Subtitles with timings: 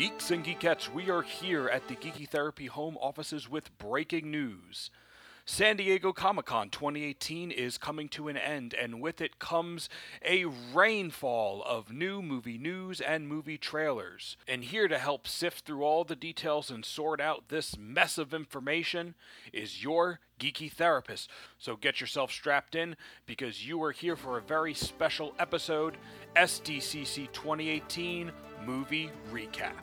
[0.00, 4.90] Geeks and Geekettes, we are here at the Geeky Therapy home offices with breaking news.
[5.44, 9.88] San Diego Comic Con 2018 is coming to an end, and with it comes
[10.24, 14.36] a rainfall of new movie news and movie trailers.
[14.46, 18.34] And here to help sift through all the details and sort out this mess of
[18.34, 19.14] information
[19.52, 21.30] is your geeky therapist.
[21.58, 22.96] So get yourself strapped in
[23.26, 25.96] because you are here for a very special episode
[26.36, 28.30] SDCC 2018
[28.64, 29.74] Movie Recap.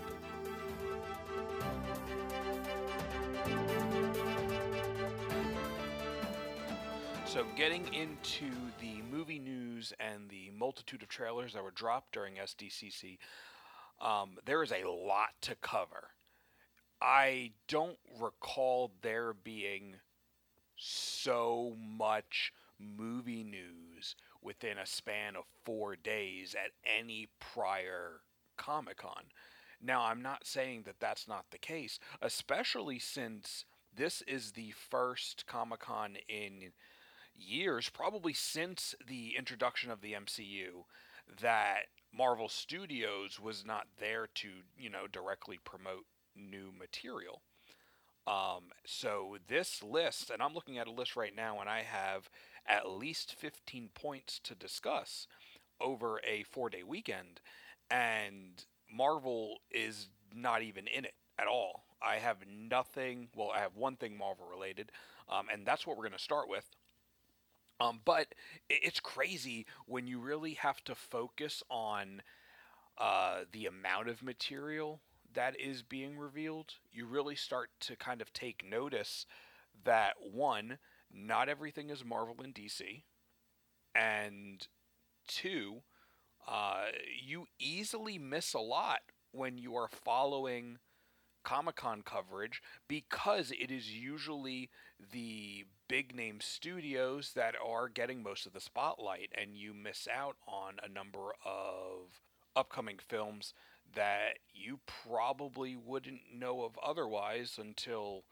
[7.37, 8.49] So, getting into
[8.81, 13.19] the movie news and the multitude of trailers that were dropped during SDCC,
[14.01, 16.07] um, there is a lot to cover.
[16.99, 19.97] I don't recall there being
[20.77, 28.21] so much movie news within a span of four days at any prior
[28.57, 29.25] Comic Con.
[29.79, 35.45] Now, I'm not saying that that's not the case, especially since this is the first
[35.45, 36.71] Comic Con in
[37.37, 40.85] years, probably since the introduction of the MCU,
[41.41, 41.83] that
[42.15, 47.41] Marvel Studios was not there to, you know, directly promote new material.
[48.25, 52.29] Um, so this list, and I'm looking at a list right now, and I have
[52.67, 55.27] at least 15 points to discuss
[55.79, 57.39] over a four day weekend,
[57.89, 61.85] and Marvel is not even in it at all.
[62.01, 64.91] I have nothing, well, I have one thing Marvel related,
[65.29, 66.65] um, and that's what we're going to start with.
[67.79, 68.33] Um, but
[68.69, 72.21] it's crazy when you really have to focus on
[72.97, 75.01] uh, the amount of material
[75.33, 76.73] that is being revealed.
[76.91, 79.25] You really start to kind of take notice
[79.83, 80.79] that one,
[81.13, 83.03] not everything is Marvel and DC,
[83.93, 84.67] and
[85.27, 85.81] two,
[86.47, 86.85] uh,
[87.23, 88.99] you easily miss a lot
[89.31, 90.79] when you are following
[91.43, 94.69] Comic Con coverage because it is usually
[95.11, 100.35] the big name studios that are getting most of the spotlight, and you miss out
[100.47, 102.21] on a number of
[102.55, 103.53] upcoming films
[103.95, 108.23] that you probably wouldn't know of otherwise until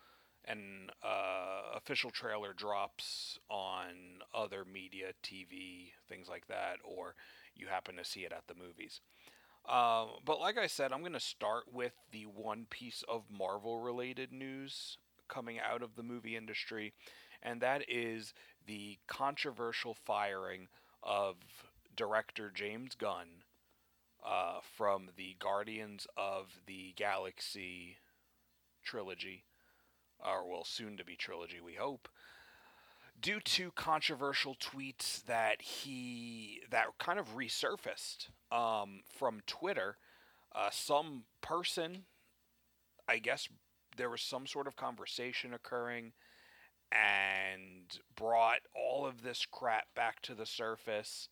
[0.48, 7.16] an uh, official trailer drops on other media, TV, things like that, or
[7.56, 9.02] you happen to see it at the movies.
[9.68, 13.80] Uh, but like I said, I'm going to start with the one piece of Marvel
[13.80, 16.94] related news coming out of the movie industry,
[17.42, 18.34] and that is
[18.68, 20.68] the controversial firing
[21.02, 21.36] of
[21.96, 23.28] director James Gunn
[24.26, 27.98] uh, from the Guardians of the Galaxy
[28.84, 29.46] trilogy,
[30.20, 32.08] or well, soon to be trilogy, we hope
[33.20, 39.98] due to controversial tweets that he that kind of resurfaced um, from Twitter.
[40.54, 42.06] Uh, some person,
[43.08, 43.50] I guess,
[43.98, 46.14] there was some sort of conversation occurring,
[46.92, 51.30] and brought all of this crap back to the surface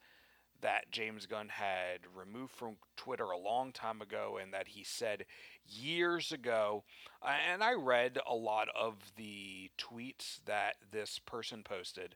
[0.63, 5.25] that James Gunn had removed from Twitter a long time ago and that he said
[5.68, 6.84] years ago.
[7.22, 12.16] And I read a lot of the tweets that this person posted.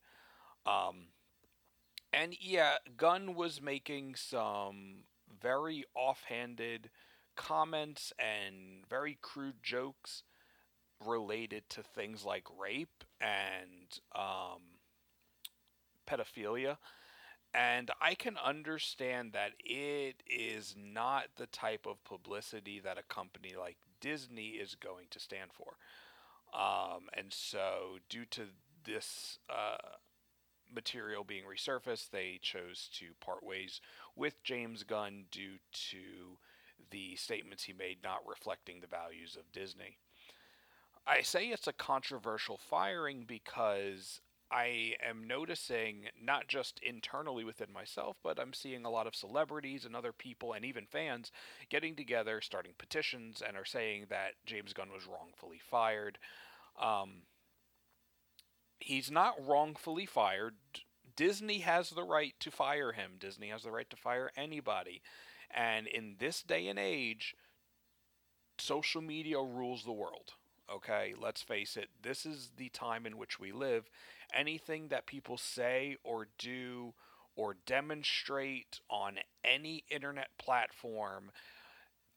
[0.66, 1.10] Um,
[2.12, 5.04] and yeah, Gunn was making some
[5.42, 6.90] very offhanded
[7.36, 10.24] comments and very crude jokes
[11.06, 14.62] related to things like rape and um,
[16.10, 16.78] pedophilia.
[17.54, 23.56] And I can understand that it is not the type of publicity that a company
[23.58, 25.78] like Disney is going to stand for.
[26.54, 28.44] Um, and so, due to
[28.86, 29.78] this uh,
[30.74, 33.82] material being resurfaced, they chose to part ways
[34.16, 35.58] with James Gunn due
[35.90, 36.38] to
[36.92, 39.98] the statements he made not reflecting the values of Disney.
[41.06, 44.22] I say it's a controversial firing because
[44.52, 49.84] I am noticing not just internally within myself, but I'm seeing a lot of celebrities
[49.84, 51.32] and other people and even fans
[51.70, 56.18] getting together, starting petitions, and are saying that James Gunn was wrongfully fired.
[56.82, 57.24] Um,
[58.80, 60.56] he's not wrongfully fired.
[61.16, 63.14] Disney has the right to fire him.
[63.20, 65.02] Disney has the right to fire anybody.
[65.54, 67.36] And in this day and age,
[68.60, 70.34] social media rules the world.
[70.74, 73.90] Okay, let's face it, this is the time in which we live,
[74.34, 76.94] anything that people say or do
[77.38, 81.32] or demonstrate on any internet platform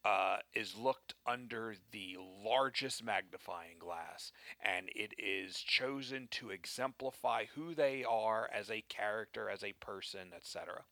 [0.03, 4.31] uh, is looked under the largest magnifying glass,
[4.61, 10.31] and it is chosen to exemplify who they are as a character, as a person,
[10.35, 10.83] etc.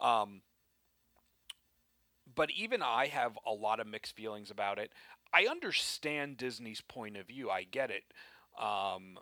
[0.00, 0.42] Um,
[2.34, 4.92] but even I have a lot of mixed feelings about it.
[5.36, 7.50] I understand Disney's point of view.
[7.50, 8.04] I get it.
[8.58, 9.18] Um,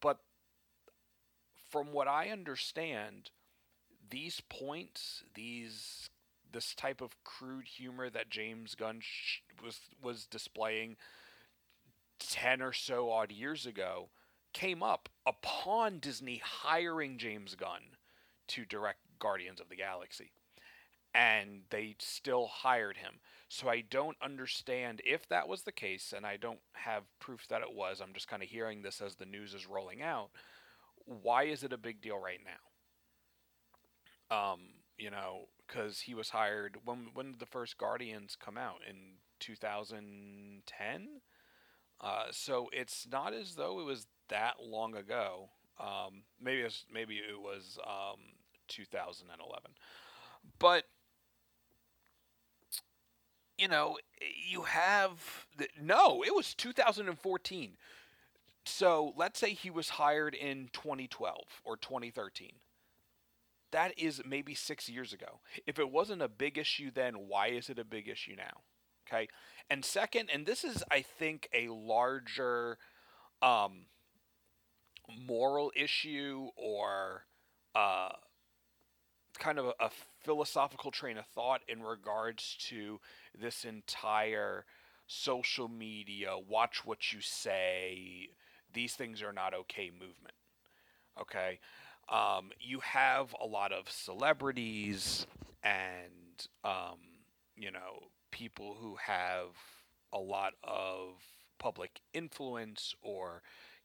[0.00, 0.18] but
[1.70, 3.30] from what I understand,
[4.08, 6.08] these points, these
[6.52, 10.96] this type of crude humor that James Gunn sh- was was displaying
[12.18, 14.08] 10 or so odd years ago
[14.54, 17.96] came up upon Disney hiring James Gunn
[18.48, 20.32] to direct Guardians of the Galaxy.
[21.14, 23.20] And they still hired him.
[23.48, 27.60] So I don't understand if that was the case, and I don't have proof that
[27.60, 28.00] it was.
[28.00, 30.30] I'm just kind of hearing this as the news is rolling out.
[31.04, 32.40] Why is it a big deal right
[34.30, 34.52] now?
[34.52, 34.60] Um,
[34.96, 38.96] you know, because he was hired when when did the first Guardians come out in
[39.40, 41.08] 2010?
[42.00, 45.50] Uh, so it's not as though it was that long ago.
[45.78, 48.18] Um, maybe it was, maybe it was um,
[48.68, 49.70] 2011,
[50.58, 50.84] but
[53.58, 53.98] you know,
[54.48, 56.22] you have the, no.
[56.22, 57.72] It was 2014.
[58.64, 62.52] So let's say he was hired in 2012 or 2013.
[63.72, 65.40] That is maybe six years ago.
[65.66, 68.60] If it wasn't a big issue then, why is it a big issue now?
[69.08, 69.28] Okay.
[69.68, 72.78] And second, and this is, I think, a larger
[73.40, 73.86] um,
[75.26, 77.24] moral issue or
[77.74, 78.10] uh,
[79.38, 79.90] kind of a, a
[80.20, 83.00] philosophical train of thought in regards to
[83.38, 84.64] this entire
[85.06, 88.28] social media, watch what you say,
[88.72, 90.34] these things are not okay movement.
[91.20, 91.58] Okay.
[92.08, 95.26] Um, you have a lot of celebrities
[95.62, 96.98] and, um,
[97.56, 99.48] you know, people who have
[100.12, 101.22] a lot of
[101.58, 103.42] public influence or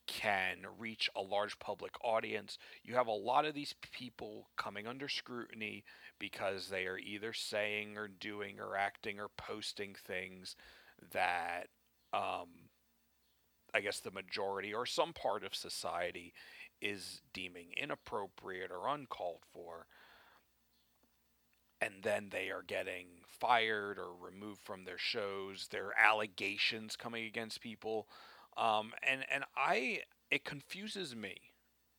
[0.07, 2.57] can reach a large public audience.
[2.83, 5.83] You have a lot of these people coming under scrutiny
[6.17, 10.55] because they are either saying or doing or acting or posting things
[11.11, 11.67] that
[12.13, 12.47] um,
[13.73, 16.33] I guess the majority or some part of society
[16.81, 19.87] is deeming inappropriate or uncalled for.
[21.79, 25.67] And then they are getting fired or removed from their shows.
[25.69, 28.07] There are allegations coming against people.
[28.57, 30.01] Um, and, and I,
[30.31, 31.35] it confuses me.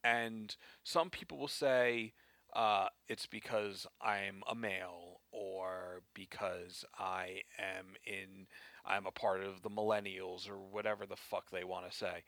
[0.04, 2.12] And some people will say
[2.54, 8.46] uh, it's because I'm a male or because I am in
[8.86, 12.24] I'm a part of the millennials or whatever the fuck they want to say.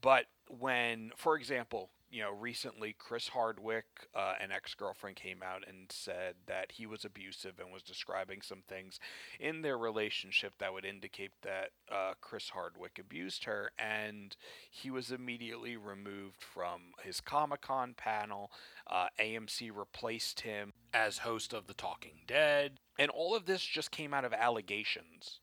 [0.00, 3.84] But when, for example, you know, recently Chris Hardwick,
[4.14, 8.42] uh, an ex girlfriend, came out and said that he was abusive and was describing
[8.42, 9.00] some things
[9.40, 14.36] in their relationship that would indicate that uh, Chris Hardwick abused her, and
[14.70, 18.52] he was immediately removed from his Comic Con panel.
[18.86, 23.90] Uh, AMC replaced him as host of The Talking Dead, and all of this just
[23.90, 25.40] came out of allegations.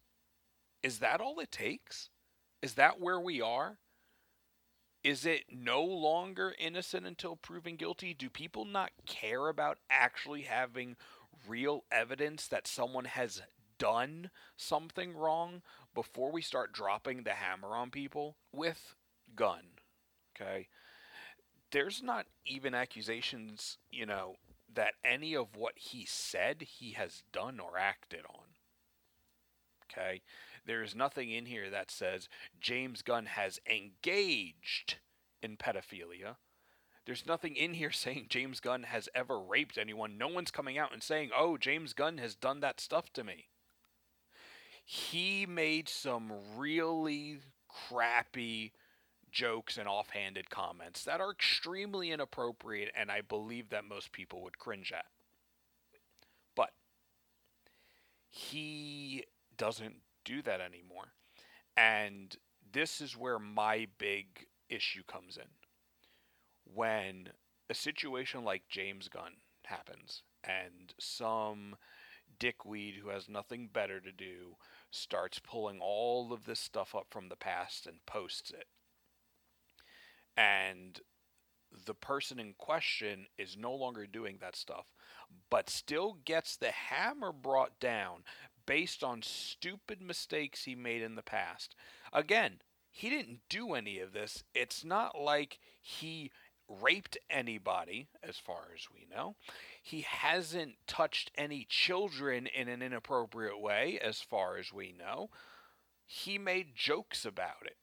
[0.81, 2.09] Is that all it takes?
[2.61, 3.79] Is that where we are?
[5.03, 8.13] Is it no longer innocent until proven guilty?
[8.13, 10.95] Do people not care about actually having
[11.47, 13.41] real evidence that someone has
[13.77, 15.61] done something wrong
[15.93, 18.95] before we start dropping the hammer on people with
[19.35, 19.63] gun?
[20.35, 20.69] Okay.
[21.71, 24.37] There's not even accusations, you know,
[24.73, 28.55] that any of what he said he has done or acted on.
[29.91, 30.21] Okay.
[30.65, 32.29] There is nothing in here that says
[32.59, 34.97] James Gunn has engaged
[35.41, 36.37] in pedophilia.
[37.05, 40.17] There's nothing in here saying James Gunn has ever raped anyone.
[40.17, 43.47] No one's coming out and saying, oh, James Gunn has done that stuff to me.
[44.85, 47.39] He made some really
[47.69, 48.73] crappy
[49.31, 54.59] jokes and offhanded comments that are extremely inappropriate, and I believe that most people would
[54.59, 55.05] cringe at.
[56.55, 56.71] But
[58.29, 59.23] he
[59.57, 61.13] doesn't do that anymore.
[61.75, 62.35] And
[62.71, 65.49] this is where my big issue comes in.
[66.65, 67.29] When
[67.69, 69.33] a situation like James Gunn
[69.65, 71.75] happens and some
[72.39, 74.55] dickweed who has nothing better to do
[74.91, 78.67] starts pulling all of this stuff up from the past and posts it.
[80.35, 80.99] And
[81.85, 84.93] the person in question is no longer doing that stuff,
[85.49, 88.23] but still gets the hammer brought down
[88.65, 91.75] based on stupid mistakes he made in the past.
[92.11, 94.43] Again, he didn't do any of this.
[94.53, 96.31] It's not like he
[96.67, 99.35] raped anybody, as far as we know.
[99.81, 105.29] He hasn't touched any children in an inappropriate way, as far as we know.
[106.05, 107.77] He made jokes about it.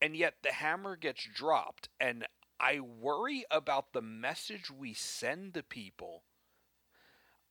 [0.00, 1.88] And yet the hammer gets dropped.
[2.00, 2.26] And
[2.60, 6.24] I worry about the message we send to people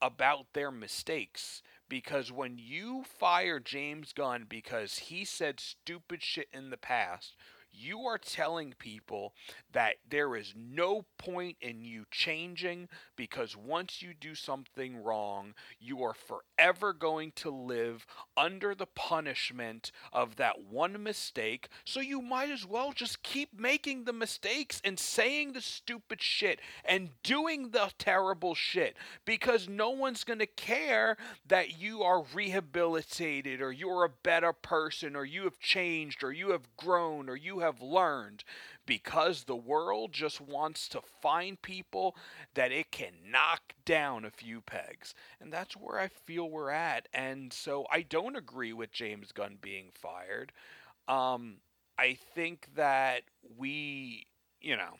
[0.00, 6.70] about their mistakes because when you fire James Gunn because he said stupid shit in
[6.70, 7.36] the past,
[7.78, 9.32] you are telling people
[9.72, 16.02] that there is no point in you changing because once you do something wrong, you
[16.02, 18.06] are forever going to live
[18.36, 21.68] under the punishment of that one mistake.
[21.84, 26.60] So you might as well just keep making the mistakes and saying the stupid shit
[26.84, 31.16] and doing the terrible shit because no one's going to care
[31.46, 36.50] that you are rehabilitated or you're a better person or you have changed or you
[36.50, 38.44] have grown or you have learned
[38.86, 42.16] because the world just wants to find people
[42.54, 45.14] that it can knock down a few pegs.
[45.40, 47.08] And that's where I feel we're at.
[47.12, 50.52] And so I don't agree with James Gunn being fired.
[51.08, 51.58] Um,
[51.98, 53.22] I think that
[53.56, 54.26] we,
[54.60, 54.94] you know,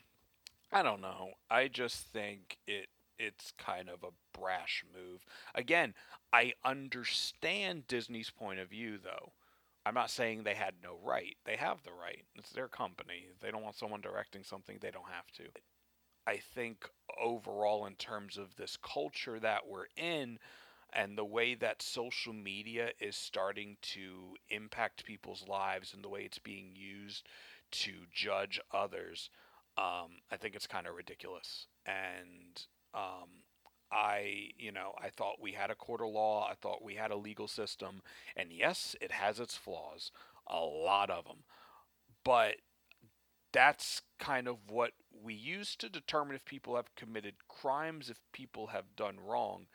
[0.72, 1.32] I don't know.
[1.50, 5.24] I just think it it's kind of a brash move.
[5.54, 5.94] Again,
[6.32, 9.32] I understand Disney's point of view though.
[9.88, 11.34] I'm not saying they had no right.
[11.46, 12.22] They have the right.
[12.36, 13.24] It's their company.
[13.32, 15.44] If they don't want someone directing something, they don't have to.
[16.26, 20.40] I think overall, in terms of this culture that we're in,
[20.92, 26.20] and the way that social media is starting to impact people's lives and the way
[26.20, 27.26] it's being used
[27.70, 29.30] to judge others,
[29.78, 31.66] um, I think it's kind of ridiculous.
[31.86, 33.42] And um,
[33.90, 36.48] I, you know, I thought we had a court of law.
[36.50, 38.02] I thought we had a legal system.
[38.36, 40.10] And yes, it has its flaws,
[40.46, 41.44] a lot of them.
[42.24, 42.56] But
[43.52, 48.68] that's kind of what we use to determine if people have committed crimes, if people
[48.68, 49.66] have done wrong.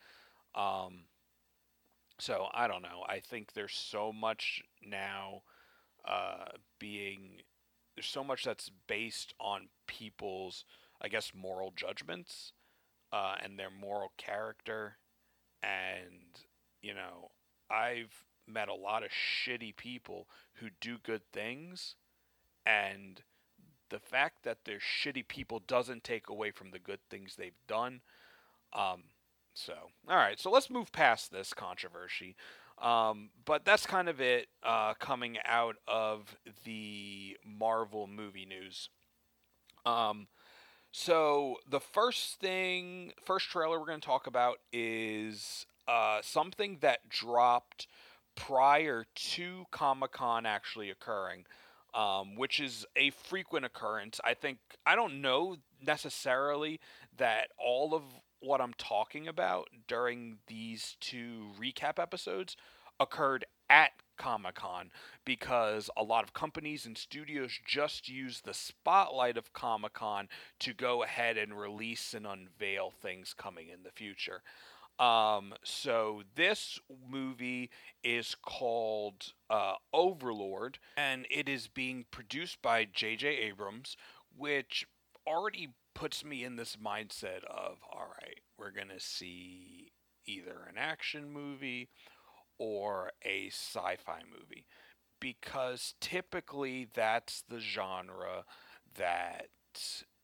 [0.54, 1.06] Um,
[2.20, 3.04] so I don't know.
[3.08, 5.42] I think there's so much now
[6.06, 6.46] uh,
[6.80, 7.42] being
[7.96, 10.66] there's so much that's based on people's,
[11.02, 12.54] I guess, moral judgments
[13.14, 14.98] uh, and their moral character.
[15.62, 16.42] And,
[16.82, 17.30] you know,
[17.70, 21.96] I've met a lot of shitty people who do good things.
[22.66, 23.22] And
[23.90, 28.02] the fact that they're shitty people doesn't take away from the good things they've done.
[28.74, 29.04] Um,
[29.54, 29.74] so,
[30.10, 32.36] all right, so let's move past this controversy.
[32.82, 38.90] Um, but that's kind of it uh, coming out of the Marvel movie news.
[39.86, 40.28] Um,
[40.94, 47.10] so the first thing, first trailer we're going to talk about is uh, something that
[47.10, 47.88] dropped
[48.36, 51.46] prior to Comic Con actually occurring,
[51.96, 54.22] um, which is a frequent occurrence.
[54.24, 56.80] I think I don't know necessarily
[57.18, 58.04] that all of
[58.40, 62.56] what I'm talking about during these two recap episodes
[63.00, 64.90] occurred at Comic Con
[65.26, 70.74] because a lot of companies and studios just use the spotlight of Comic Con to
[70.74, 74.42] go ahead and release and unveil things coming in the future.
[74.98, 77.70] Um, so this movie
[78.02, 83.28] is called uh, Overlord, and it is being produced by J.J.
[83.28, 83.98] Abrams,
[84.38, 84.86] which
[85.28, 89.92] already puts me in this mindset of all right, we're gonna see
[90.26, 91.90] either an action movie
[92.58, 94.66] or a sci fi movie
[95.20, 98.44] because typically that's the genre
[98.96, 99.48] that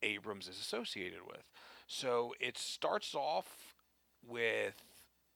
[0.02, 1.44] Abrams is associated with.
[1.88, 3.74] So it starts off
[4.28, 4.76] with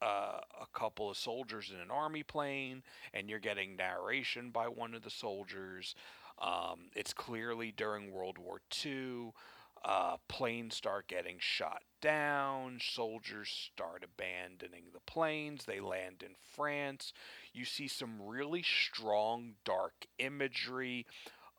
[0.02, 2.84] uh, a couple of soldiers in an army plane,
[3.14, 5.96] and you're getting narration by one of the soldiers.
[6.42, 9.32] Um, it's clearly during World War II.
[9.86, 12.80] Uh, planes start getting shot down.
[12.82, 15.66] Soldiers start abandoning the planes.
[15.66, 17.12] They land in France.
[17.54, 21.06] You see some really strong, dark imagery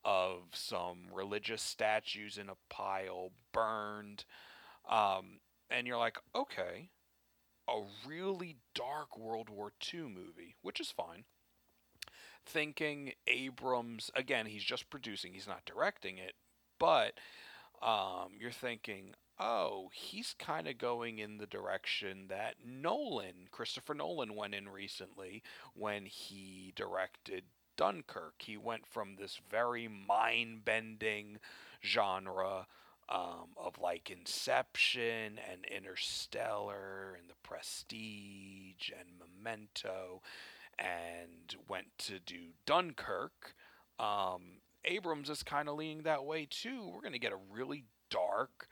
[0.05, 4.25] of some religious statues in a pile burned.
[4.89, 5.41] Um,
[5.71, 6.91] and you're like, okay,
[7.69, 11.25] a really dark World War II movie, which is fine.
[12.47, 16.35] Thinking Abrams, again, he's just producing, he's not directing it,
[16.79, 17.15] but
[17.83, 24.35] um, you're thinking, oh, he's kind of going in the direction that Nolan, Christopher Nolan,
[24.35, 25.43] went in recently
[25.75, 27.45] when he directed
[27.77, 28.35] Dunkirk.
[28.39, 31.39] He went from this very mind bending
[31.85, 32.67] genre.
[33.07, 40.23] Um, of like Inception and Interstellar and The Prestige and Memento,
[40.79, 43.55] and went to do Dunkirk.
[43.99, 46.91] Um, Abrams is kind of leaning that way too.
[46.93, 48.69] We're going to get a really dark,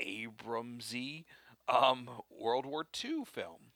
[0.00, 1.24] Abramsy
[1.68, 3.72] um, World War II film.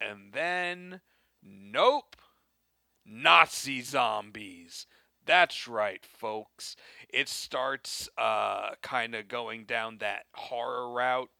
[0.00, 1.00] And then,
[1.42, 2.16] nope,
[3.04, 4.86] Nazi zombies.
[5.24, 6.76] That's right, folks.
[7.08, 11.30] It starts uh, kind of going down that horror route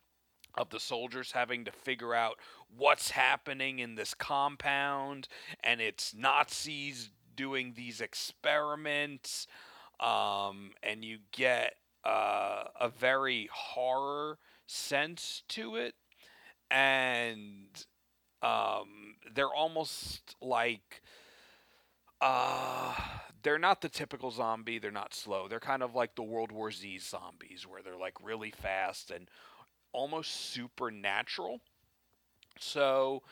[0.57, 2.39] of the soldiers having to figure out
[2.77, 5.29] what's happening in this compound,
[5.65, 9.47] and it's Nazis doing these experiments,
[10.03, 15.95] um, and you get uh, a very horror sense to it,
[16.71, 17.69] and
[18.43, 21.03] um, they're almost like
[22.21, 22.95] uh,
[23.43, 24.79] they're not the typical zombie.
[24.79, 25.49] They're not slow.
[25.49, 29.29] They're kind of like the World War Z zombies, where they're like really fast and
[29.93, 31.61] almost supernatural.
[32.59, 33.23] So,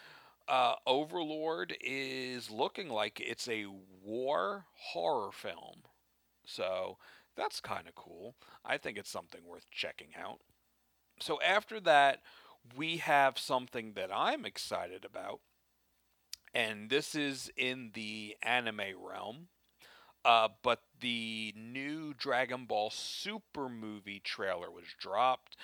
[0.49, 3.67] uh, Overlord is looking like it's a
[4.05, 5.83] war horror film.
[6.51, 6.99] So,
[7.37, 8.35] that's kind of cool.
[8.65, 10.41] I think it's something worth checking out.
[11.21, 12.23] So, after that,
[12.77, 15.41] we have something that I'm excited about.
[16.53, 19.49] And this is in the anime realm.
[20.25, 25.57] Uh, but the new Dragon Ball Super movie trailer was dropped.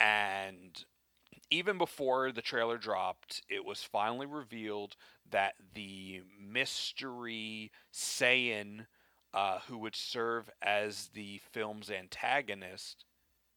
[0.00, 0.84] And
[1.50, 4.96] even before the trailer dropped, it was finally revealed
[5.30, 8.86] that the mystery Saiyan
[9.34, 13.04] uh, who would serve as the film's antagonist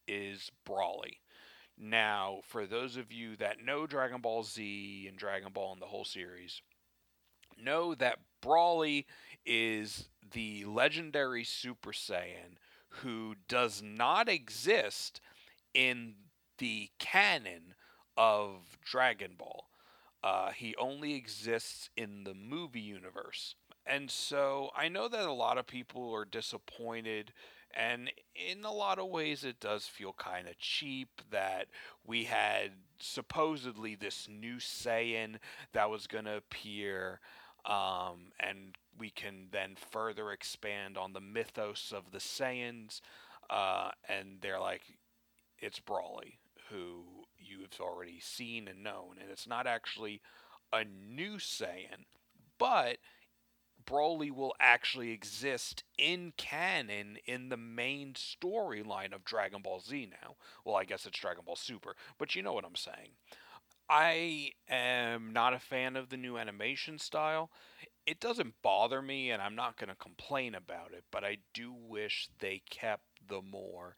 [0.08, 1.20] is Broly.
[1.78, 5.86] Now, for those of you that know Dragon Ball Z and Dragon Ball and the
[5.86, 6.62] whole series,
[7.56, 9.06] know that Broly
[9.46, 12.58] is the legendary Super Saiyan
[12.90, 15.22] who does not exist
[15.74, 16.16] in
[16.58, 17.76] the canon
[18.16, 19.70] of Dragon Ball.
[20.24, 23.54] Uh, he only exists in the movie universe.
[23.90, 27.32] And so I know that a lot of people are disappointed
[27.78, 31.68] and in a lot of ways, it does feel kind of cheap that
[32.06, 35.36] we had supposedly this new Saiyan
[35.74, 37.20] that was going to appear.
[37.66, 43.02] Um, and we can then further expand on the mythos of the Saiyans.
[43.50, 44.82] Uh, and they're like,
[45.60, 46.38] it's Broly,
[46.72, 47.04] who
[47.38, 49.18] you've already seen and known.
[49.22, 50.22] And it's not actually
[50.74, 52.06] a new Saiyan,
[52.58, 52.98] but
[53.88, 60.36] Broly will actually exist in canon in the main storyline of Dragon Ball Z now.
[60.66, 63.12] Well, I guess it's Dragon Ball Super, but you know what I'm saying.
[63.90, 67.50] I am not a fan of the new animation style.
[68.06, 71.74] It doesn't bother me, and I'm not going to complain about it, but I do
[71.74, 73.96] wish they kept the more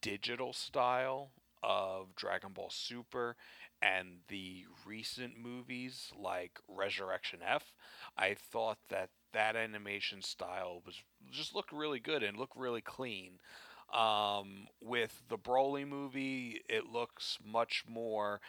[0.00, 1.30] digital style
[1.62, 3.36] of Dragon Ball Super
[3.82, 7.74] and the recent movies like Resurrection F.
[8.16, 10.96] I thought that that animation style was
[11.30, 13.38] just looked really good and looked really clean.
[13.92, 18.40] Um, with the Broly movie, it looks much more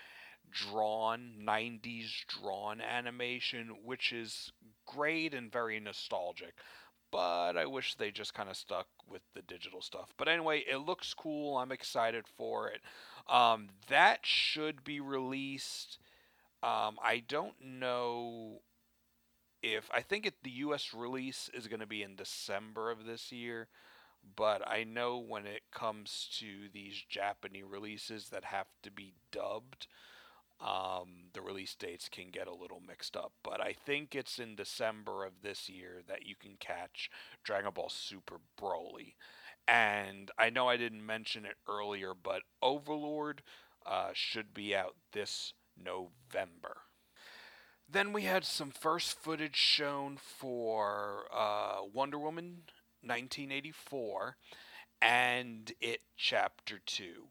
[0.51, 4.51] drawn, 90s drawn animation, which is
[4.85, 6.53] great and very nostalgic.
[7.11, 10.13] But I wish they just kind of stuck with the digital stuff.
[10.17, 11.57] But anyway, it looks cool.
[11.57, 12.81] I'm excited for it.
[13.29, 15.99] Um, that should be released.
[16.63, 18.61] Um, I don't know
[19.61, 20.93] if I think it, the U.S.
[20.93, 23.67] release is going to be in December of this year,
[24.35, 29.87] but I know when it comes to these Japanese releases that have to be dubbed,
[30.61, 33.33] um, the release dates can get a little mixed up.
[33.43, 37.09] But I think it's in December of this year that you can catch
[37.43, 39.15] Dragon Ball Super Broly.
[39.67, 43.41] And I know I didn't mention it earlier, but Overlord
[43.85, 46.77] uh, should be out this November.
[47.89, 52.63] Then we had some first footage shown for uh, Wonder Woman
[53.01, 54.37] 1984
[55.01, 57.27] and It Chapter 2.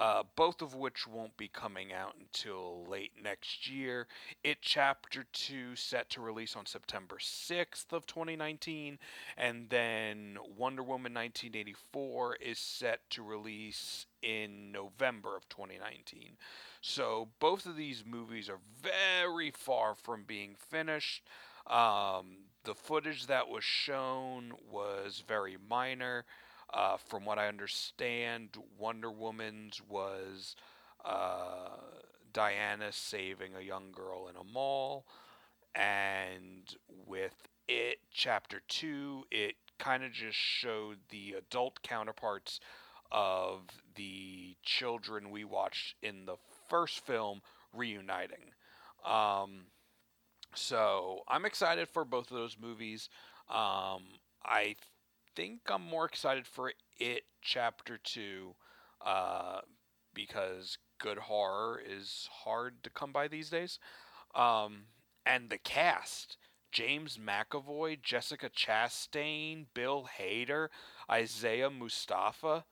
[0.00, 4.06] Uh, both of which won't be coming out until late next year.
[4.42, 8.98] It Chapter 2 set to release on September 6th of 2019,
[9.36, 16.38] and then Wonder Woman 1984 is set to release in November of 2019.
[16.80, 21.24] So both of these movies are very far from being finished.
[21.66, 26.24] Um, the footage that was shown was very minor.
[26.72, 30.54] Uh, from what I understand, Wonder Woman's was
[31.04, 31.76] uh,
[32.32, 35.06] Diana saving a young girl in a mall.
[35.74, 36.74] And
[37.06, 37.34] with
[37.68, 42.60] it, chapter two, it kind of just showed the adult counterparts
[43.10, 43.62] of
[43.96, 46.36] the children we watched in the
[46.68, 47.40] first film
[47.74, 48.52] reuniting.
[49.04, 49.66] Um,
[50.54, 53.08] so I'm excited for both of those movies.
[53.48, 54.04] Um,
[54.44, 54.76] I
[55.34, 58.54] think I'm more excited for it chapter two
[59.04, 59.60] uh,
[60.14, 63.78] because good horror is hard to come by these days.
[64.34, 64.84] Um,
[65.26, 66.36] and the cast
[66.72, 70.68] James McAvoy, Jessica Chastain, Bill Hader,
[71.10, 72.64] Isaiah Mustafa.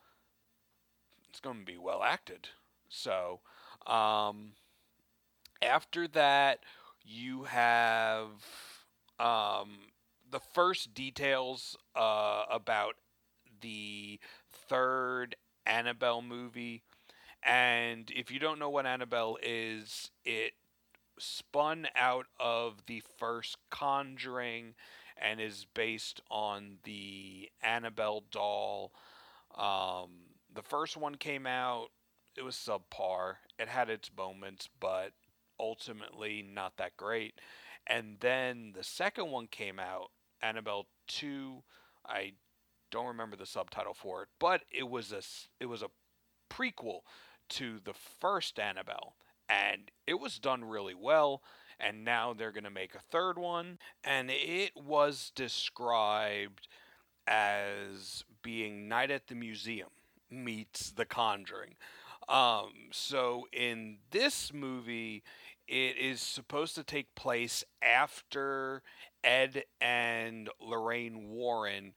[1.30, 2.48] It's going to be well acted.
[2.88, 3.40] So,
[3.86, 4.52] um,
[5.62, 6.60] After that,
[7.02, 8.28] you have
[9.18, 9.90] um,
[10.30, 12.94] the first details uh, about
[13.60, 14.20] the
[14.68, 15.36] third
[15.66, 16.82] Annabelle movie.
[17.42, 20.52] And if you don't know what Annabelle is, it
[21.18, 24.74] spun out of the first Conjuring
[25.20, 28.92] and is based on the Annabelle doll.
[29.56, 30.10] Um,
[30.54, 31.88] the first one came out,
[32.36, 33.34] it was subpar.
[33.58, 35.12] It had its moments, but
[35.58, 37.40] ultimately not that great.
[37.86, 40.10] And then the second one came out,
[40.42, 41.62] Annabelle 2.
[42.06, 42.32] I
[42.90, 45.22] don't remember the subtitle for it, but it was a
[45.60, 45.90] it was a
[46.50, 47.00] prequel
[47.50, 49.14] to the first Annabelle,
[49.48, 51.42] and it was done really well.
[51.80, 56.66] And now they're going to make a third one, and it was described
[57.28, 59.90] as being Night at the Museum
[60.28, 61.76] meets The Conjuring.
[62.28, 65.22] Um, so in this movie,
[65.66, 68.82] it is supposed to take place after
[69.24, 71.94] Ed and Lorraine Warren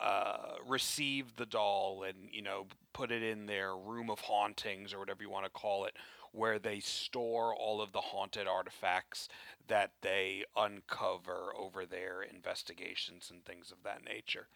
[0.00, 4.98] uh, received the doll and you know put it in their room of hauntings or
[4.98, 5.94] whatever you want to call it,
[6.32, 9.28] where they store all of the haunted artifacts
[9.68, 14.48] that they uncover over their investigations and things of that nature.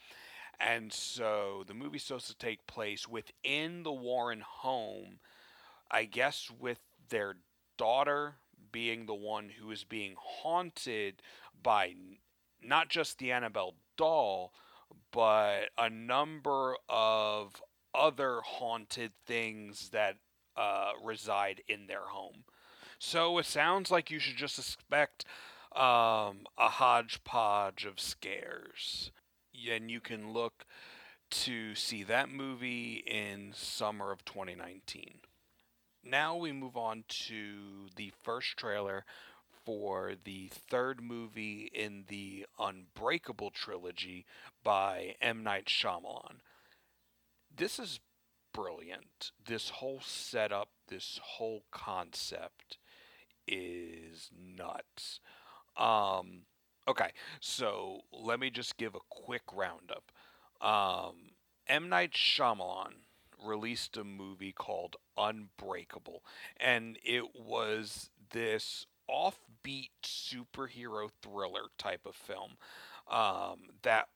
[0.61, 5.19] And so the movie's supposed to take place within the Warren home,
[5.91, 7.37] I guess, with their
[7.77, 8.37] daughter
[8.73, 11.23] being the one who is being haunted
[11.63, 11.95] by
[12.63, 14.53] not just the Annabelle doll,
[15.13, 17.63] but a number of
[17.95, 20.17] other haunted things that
[20.57, 22.45] uh, reside in their home.
[22.99, 25.25] So it sounds like you should just expect
[25.75, 29.11] um, a hodgepodge of scares.
[29.71, 30.65] And you can look
[31.31, 35.21] to see that movie in summer of 2019.
[36.05, 39.05] Now we move on to the first trailer
[39.65, 44.27] for the third movie in the Unbreakable trilogy
[44.63, 45.43] by M.
[45.43, 46.41] Night Shyamalan.
[47.55, 48.01] This is
[48.53, 49.33] brilliant.
[49.45, 52.79] This whole setup, this whole concept
[53.47, 55.21] is nuts.
[55.77, 56.43] Um,
[56.89, 60.13] okay, so let me just give a quick roundup.
[60.61, 61.33] Um,
[61.67, 61.89] M.
[61.89, 62.93] Night Shyamalan
[63.45, 66.23] released a movie called Unbreakable,
[66.59, 72.53] and it was this offbeat superhero thriller type of film
[73.11, 74.09] um, that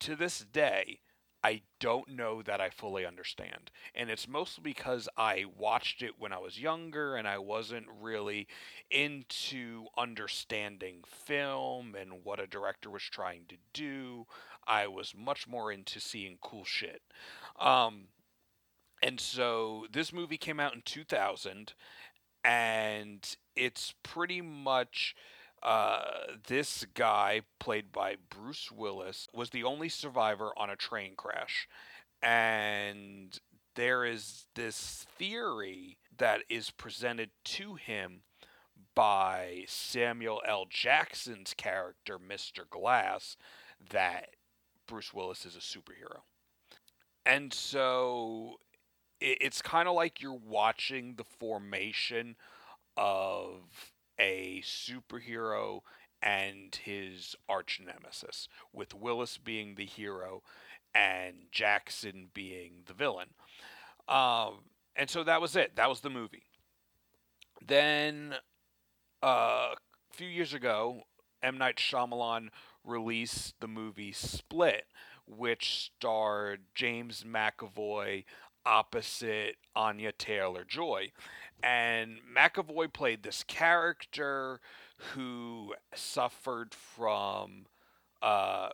[0.00, 1.00] to this day
[1.44, 3.72] I don't know that I fully understand.
[3.94, 8.46] And it's mostly because I watched it when I was younger and I wasn't really
[8.90, 14.26] into understanding film and what a director was trying to do.
[14.66, 17.02] I was much more into seeing cool shit.
[17.58, 18.04] Um,
[19.02, 21.72] and so this movie came out in 2000
[22.44, 25.14] and it's pretty much
[25.62, 26.02] uh,
[26.48, 31.68] this guy, played by Bruce Willis, was the only survivor on a train crash.
[32.20, 33.38] And
[33.74, 38.22] there is this theory that is presented to him
[38.94, 40.66] by Samuel L.
[40.68, 42.68] Jackson's character, Mr.
[42.68, 43.36] Glass,
[43.90, 44.30] that
[44.86, 46.20] Bruce Willis is a superhero.
[47.24, 48.56] And so
[49.20, 52.36] it's kind of like you're watching the formation
[52.96, 55.80] of a superhero
[56.22, 60.42] and his arch nemesis, with Willis being the hero
[60.94, 63.30] and Jackson being the villain.
[64.08, 65.76] Um, and so that was it.
[65.76, 66.44] That was the movie.
[67.66, 68.34] Then
[69.22, 71.02] uh, a few years ago,
[71.42, 71.58] M.
[71.58, 72.48] Night Shyamalan
[72.84, 74.84] released the movie Split,
[75.26, 78.24] which starred James McAvoy
[78.64, 81.12] opposite Anya Taylor Joy.
[81.62, 84.60] And McAvoy played this character
[85.14, 87.66] who suffered from
[88.20, 88.70] uh,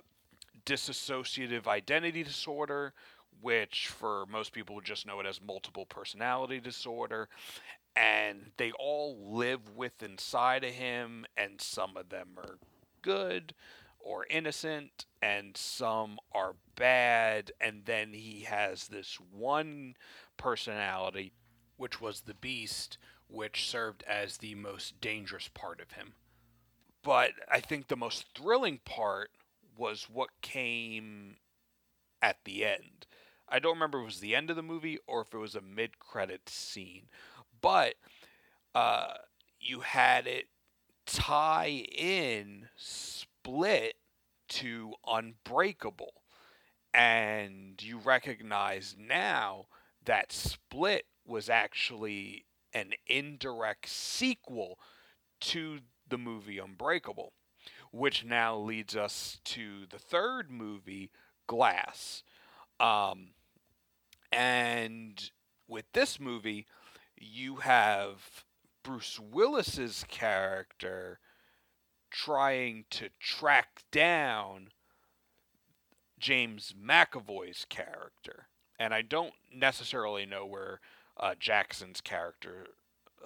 [0.65, 2.95] dissociative identity disorder,
[3.41, 7.29] which for most people just know it as multiple personality disorder.
[7.95, 12.59] And they all live with inside of him, and some of them are
[13.03, 13.55] good
[14.09, 17.53] or innocent, and some are bad.
[17.61, 19.95] And then he has this one
[20.39, 21.33] personality
[21.77, 22.97] which was the beast,
[23.29, 26.15] which served as the most dangerous part of him.
[27.05, 29.31] But I think the most thrilling part
[29.77, 31.37] was what came
[32.23, 33.07] at the end.
[33.49, 35.55] I don't remember if it was the end of the movie or if it was
[35.55, 37.09] a mid credit scene.
[37.61, 37.95] But
[38.75, 39.15] uh,
[39.61, 40.47] you had it
[41.07, 43.95] tie in split
[44.49, 46.13] to Unbreakable.
[46.95, 49.67] And you recognize now
[50.05, 54.79] that Split was actually an indirect sequel
[55.41, 57.33] to the movie Unbreakable,
[57.93, 61.11] which now leads us to the third movie,
[61.47, 62.23] Glass.
[62.81, 63.29] Um,
[64.33, 65.31] and
[65.67, 66.67] with this movie,
[67.17, 68.45] you have
[68.83, 71.19] Bruce Willis's character
[72.11, 74.69] trying to track down
[76.19, 78.49] James McAvoy's character.
[78.79, 80.81] And I don't necessarily know where
[81.19, 82.69] uh, Jackson's character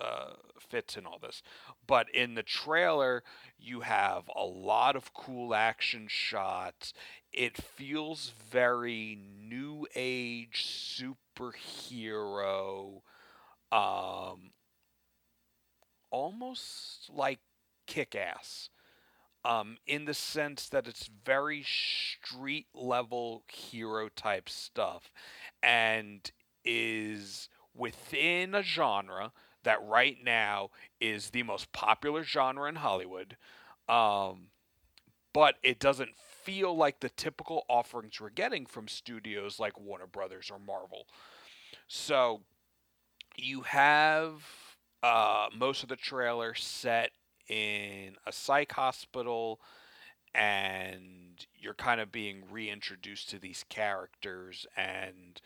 [0.01, 1.42] uh, fits in all this.
[1.87, 3.23] But in the trailer,
[3.59, 6.95] you have a lot of cool action shots.
[7.33, 10.66] It feels very new age
[11.38, 13.03] superhero,
[13.71, 14.53] um,
[16.11, 17.40] almost like
[17.87, 18.68] kick ass.
[19.45, 25.11] Um, in the sense that it's very street level hero type stuff
[25.61, 26.31] and
[26.64, 29.33] is within a genre
[29.64, 33.37] that right now is the most popular genre in Hollywood.
[33.88, 34.49] Um,
[35.33, 40.51] but it doesn't feel like the typical offerings we're getting from studios like Warner Brothers
[40.51, 41.07] or Marvel.
[41.88, 42.42] So
[43.37, 44.42] you have
[45.03, 47.11] uh, most of the trailer set
[47.48, 49.61] in a psych hospital
[50.35, 55.40] and you're kind of being reintroduced to these characters and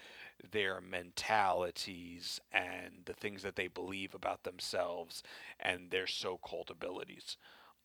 [0.53, 5.23] their mentalities and the things that they believe about themselves
[5.59, 7.37] and their so-called abilities.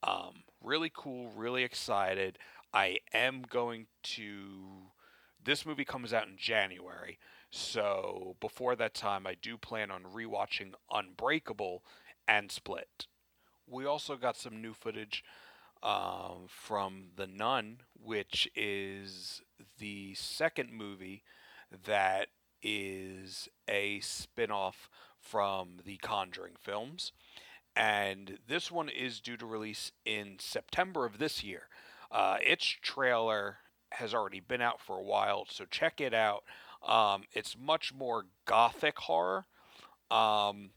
[0.03, 2.37] Um, really cool, really excited.
[2.73, 4.89] I am going to.
[5.43, 7.17] This movie comes out in January,
[7.49, 11.83] so before that time, I do plan on rewatching Unbreakable
[12.27, 13.07] and Split.
[13.71, 15.23] We also got some new footage
[15.81, 19.41] um, from The Nun, which is
[19.79, 21.23] the second movie
[21.85, 22.27] that
[22.61, 27.13] is a spin off from the Conjuring films.
[27.73, 31.63] And this one is due to release in September of this year.
[32.11, 33.59] Uh, its trailer
[33.91, 36.43] has already been out for a while, so check it out.
[36.85, 39.45] Um, it's much more gothic horror.
[40.09, 40.71] Um,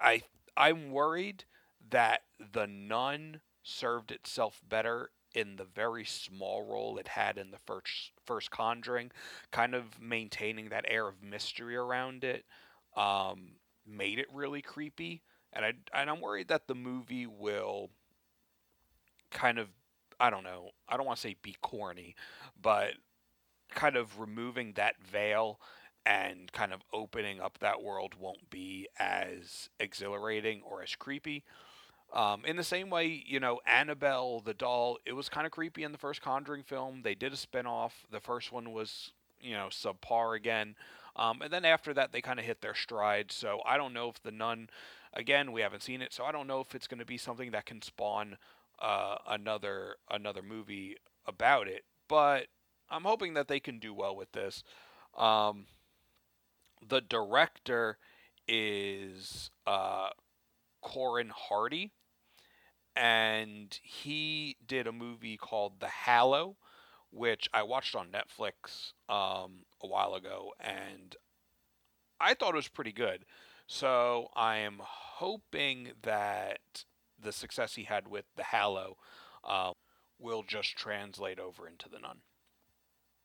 [0.00, 0.22] I
[0.56, 1.44] I'm worried
[1.90, 2.22] that
[2.52, 8.12] the Nun served itself better in the very small role it had in the first
[8.24, 9.10] first Conjuring,
[9.52, 12.44] kind of maintaining that air of mystery around it,
[12.96, 13.52] um,
[13.86, 15.22] made it really creepy.
[15.52, 17.90] And I and I'm worried that the movie will
[19.30, 19.68] kind of
[20.18, 22.14] I don't know I don't want to say be corny,
[22.60, 22.94] but
[23.70, 25.60] kind of removing that veil
[26.06, 31.44] and kind of opening up that world won't be as exhilarating or as creepy.
[32.12, 35.84] Um, in the same way, you know, Annabelle the doll, it was kind of creepy
[35.84, 37.02] in the first Conjuring film.
[37.02, 37.92] They did a spinoff.
[38.10, 40.74] The first one was, you know, subpar again.
[41.14, 43.30] Um, and then after that, they kind of hit their stride.
[43.30, 44.70] So I don't know if the Nun,
[45.14, 47.52] again, we haven't seen it, so I don't know if it's going to be something
[47.52, 48.38] that can spawn
[48.80, 50.96] uh, another another movie
[51.26, 51.84] about it.
[52.08, 52.46] But
[52.90, 54.64] I'm hoping that they can do well with this.
[55.16, 55.66] Um,
[56.88, 57.98] the director
[58.48, 60.10] is uh,
[60.80, 61.92] Corin Hardy
[62.96, 66.56] and he did a movie called The Hallow,
[67.10, 71.16] which I watched on Netflix um, a while ago, and
[72.20, 73.24] I thought it was pretty good.
[73.66, 76.84] So I am hoping that
[77.20, 78.96] the success he had with The Hallow
[79.44, 79.72] uh,
[80.18, 82.18] will just translate over into The Nun.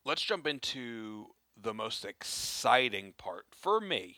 [0.06, 1.28] Let's jump into
[1.60, 4.18] the most exciting part for me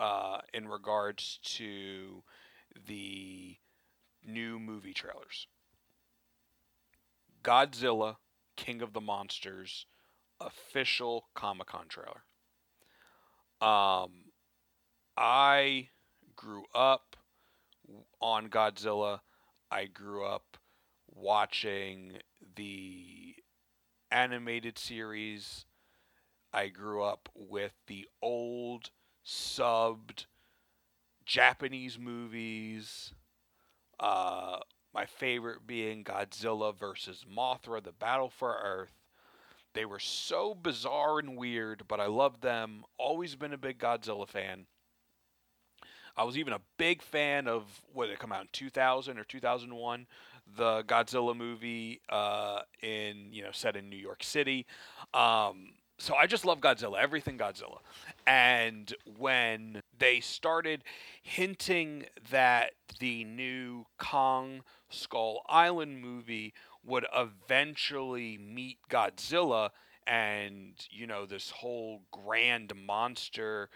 [0.00, 2.24] uh, in regards to
[2.86, 3.56] the
[4.26, 5.46] new movie trailers.
[7.42, 8.16] Godzilla,
[8.56, 9.86] King of the Monsters,
[10.40, 12.24] official Comic Con trailer.
[13.60, 14.32] Um,
[15.16, 15.88] I
[16.36, 17.16] grew up
[18.20, 19.20] on Godzilla.
[19.70, 20.56] I grew up
[21.08, 22.18] watching
[22.56, 23.34] the
[24.10, 25.64] animated series.
[26.52, 28.90] I grew up with the old
[29.24, 30.26] subbed
[31.24, 33.14] Japanese movies.
[34.02, 34.58] Uh,
[34.92, 38.92] my favorite being Godzilla versus Mothra, the battle for Earth.
[39.74, 42.84] They were so bizarre and weird, but I loved them.
[42.98, 44.66] Always been a big Godzilla fan.
[46.14, 49.24] I was even a big fan of what did it come out in 2000 or
[49.24, 50.06] 2001,
[50.56, 54.66] the Godzilla movie uh, in you know set in New York City.
[55.14, 55.70] Um,
[56.02, 57.78] so I just love Godzilla, everything Godzilla.
[58.26, 60.82] And when they started
[61.22, 69.70] hinting that the new Kong Skull Island movie would eventually meet Godzilla
[70.04, 73.70] and, you know, this whole grand monster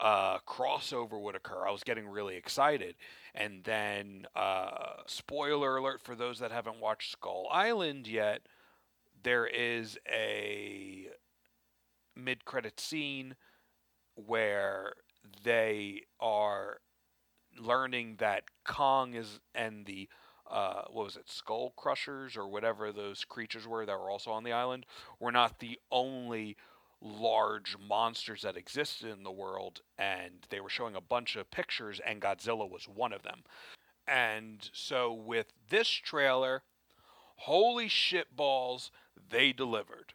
[0.00, 1.66] uh, crossover would occur.
[1.66, 2.94] I was getting really excited.
[3.34, 8.42] And then, uh, spoiler alert for those that haven't watched Skull Island yet,
[9.24, 11.08] there is a
[12.16, 13.36] mid credit scene
[14.14, 14.94] where
[15.42, 16.78] they are
[17.58, 20.08] learning that Kong is and the
[20.50, 24.44] uh, what was it, skull crushers or whatever those creatures were that were also on
[24.44, 24.84] the island,
[25.18, 26.56] were not the only
[27.00, 32.00] large monsters that existed in the world, and they were showing a bunch of pictures,
[32.04, 33.42] and Godzilla was one of them.
[34.06, 36.62] And so with this trailer,
[37.36, 38.90] holy shit balls,
[39.30, 40.12] they delivered.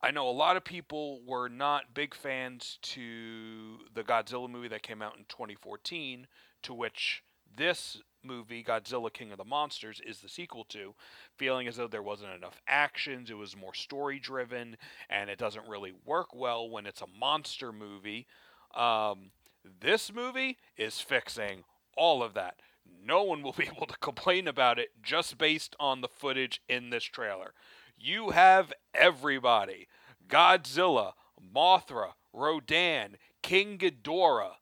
[0.00, 4.82] I know a lot of people were not big fans to the Godzilla movie that
[4.82, 6.28] came out in 2014,
[6.62, 7.24] to which
[7.56, 10.94] this movie, Godzilla King of the Monsters, is the sequel to,
[11.36, 14.76] feeling as though there wasn't enough actions, it was more story driven,
[15.10, 18.28] and it doesn't really work well when it's a monster movie.
[18.76, 19.30] Um,
[19.80, 21.64] this movie is fixing
[21.96, 22.60] all of that.
[23.04, 26.90] No one will be able to complain about it just based on the footage in
[26.90, 27.52] this trailer.
[28.00, 29.88] You have everybody
[30.28, 31.12] Godzilla,
[31.54, 34.54] Mothra, Rodan, King Ghidorah.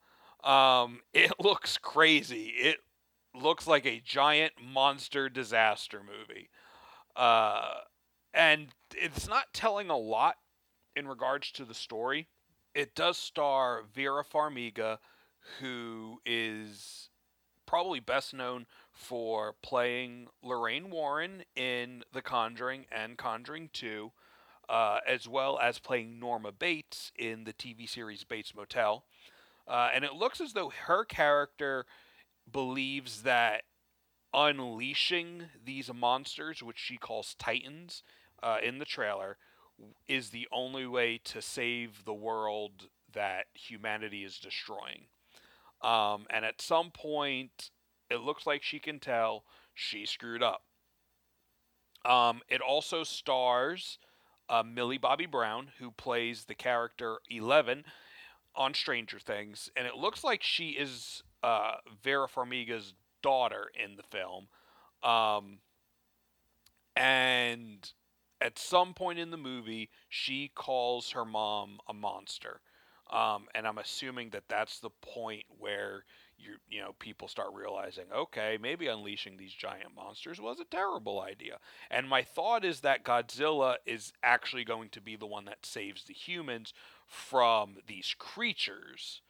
[0.43, 2.53] Um, it looks crazy.
[2.57, 2.79] It
[3.35, 6.49] looks like a giant monster disaster movie.
[7.15, 7.81] Uh,
[8.33, 10.37] and it's not telling a lot
[10.95, 12.29] in regards to the story.
[12.75, 14.99] It does star Vera Farmiga,
[15.61, 17.09] who is
[17.67, 18.67] probably best known
[18.97, 24.11] for playing Lorraine Warren in The Conjuring and Conjuring 2,
[24.69, 29.05] uh, as well as playing Norma Bates in the TV series Bates Motel.
[29.69, 31.85] Uh, and it looks as though her character
[32.51, 33.63] believes that
[34.33, 38.03] unleashing these monsters, which she calls Titans
[38.43, 39.37] uh, in the trailer,
[40.09, 45.07] is the only way to save the world that humanity is destroying.
[45.83, 47.71] Um, and at some point,
[48.11, 50.63] it looks like she can tell she screwed up.
[52.05, 53.99] Um, it also stars
[54.49, 57.85] uh, Millie Bobby Brown, who plays the character Eleven
[58.55, 64.03] on Stranger Things, and it looks like she is uh, Vera Farmiga's daughter in the
[64.03, 64.49] film.
[65.03, 65.59] Um,
[66.95, 67.91] and
[68.41, 72.61] at some point in the movie, she calls her mom a monster.
[73.11, 76.05] Um, and I'm assuming that that's the point where
[76.39, 81.21] you you know people start realizing, okay, maybe unleashing these giant monsters was a terrible
[81.21, 81.59] idea.
[81.91, 86.05] And my thought is that Godzilla is actually going to be the one that saves
[86.05, 86.73] the humans
[87.07, 89.23] from these creatures,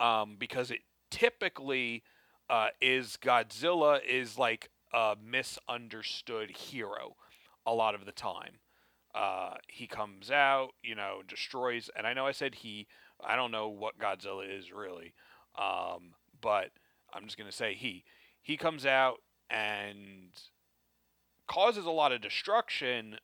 [0.00, 0.80] um, because it
[1.10, 2.02] typically
[2.48, 7.16] uh, is Godzilla is like a misunderstood hero
[7.66, 8.60] a lot of the time.
[9.14, 12.86] Uh, he comes out, you know, destroys, and I know I said he.
[13.26, 15.14] I don't know what Godzilla is really,
[15.58, 16.12] um,
[16.46, 16.70] but
[17.12, 18.04] I'm just gonna say he.
[18.40, 19.16] He comes out
[19.50, 20.30] and
[21.48, 23.16] causes a lot of destruction,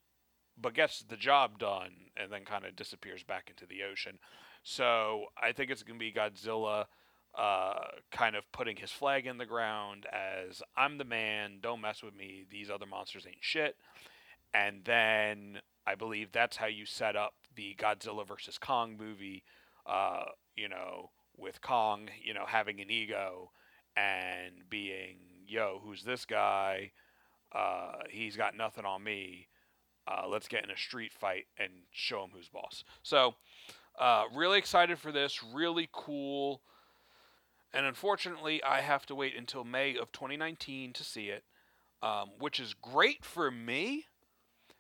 [0.61, 4.19] but gets the job done, and then kind of disappears back into the ocean.
[4.65, 6.87] So I think it's gonna be Godzilla
[7.39, 12.03] uh, kind of putting his flag in the ground as I'm the man, don't mess
[12.03, 13.77] with me, these other monsters ain't shit.
[14.53, 19.45] And then I believe that's how you set up the Godzilla versus Kong movie,
[19.87, 20.25] uh,
[20.57, 23.51] you know, with Kong, you know, having an ego
[23.97, 25.17] and being,
[25.47, 26.93] yo, who's this guy?
[27.55, 29.49] Uh, he's got nothing on me.
[30.07, 32.85] Uh, let's get in a street fight and show him who's boss.
[33.03, 33.35] So,
[33.99, 35.43] uh, really excited for this.
[35.53, 36.63] Really cool
[37.75, 41.45] and unfortunately, I have to wait until May of 2019 to see it,
[42.03, 44.07] um, which is great for me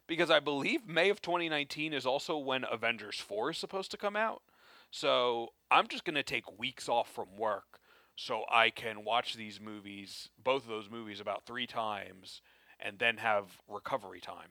[0.07, 4.17] because I believe May of 2019 is also when Avengers 4 is supposed to come
[4.17, 4.43] out.
[4.93, 7.81] So I'm just going to take weeks off from work
[8.15, 12.43] so I can watch these movies, both of those movies, about three times
[12.79, 14.51] and then have recovery time.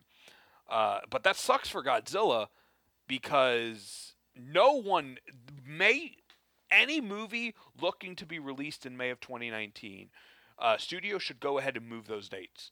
[0.68, 2.48] Uh, but that sucks for Godzilla
[3.08, 5.18] because no one
[5.66, 6.16] may
[6.72, 10.10] any movie looking to be released in May of 2019,
[10.58, 12.72] uh, studios should go ahead and move those dates.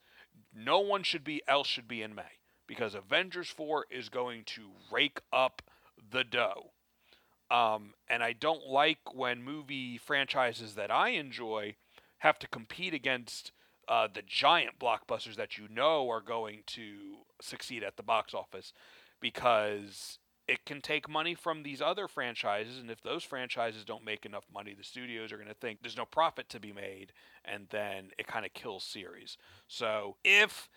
[0.56, 4.70] No one should be else should be in May because Avengers 4 is going to
[4.92, 5.62] rake up
[6.12, 6.72] the dough.
[7.52, 11.76] Um, and I don't like when movie franchises that I enjoy
[12.20, 13.52] have to compete against
[13.88, 18.72] uh, the giant blockbusters that you know are going to succeed at the box office
[19.20, 24.26] because it can take money from these other franchises and if those franchises don't make
[24.26, 27.68] enough money the studios are going to think there's no profit to be made and
[27.72, 29.38] then it kind of kills series.
[29.68, 30.70] So if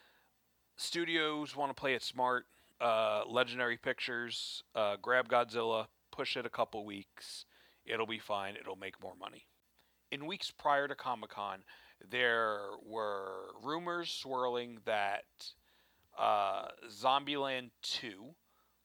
[0.76, 2.46] studios want to play it smart
[2.80, 7.46] uh, legendary pictures uh, grab godzilla push it a couple weeks
[7.84, 8.56] It'll be fine.
[8.56, 9.46] It'll make more money.
[10.10, 11.64] In weeks prior to Comic Con,
[12.10, 15.24] there were rumors swirling that
[16.18, 18.34] uh, Zombieland 2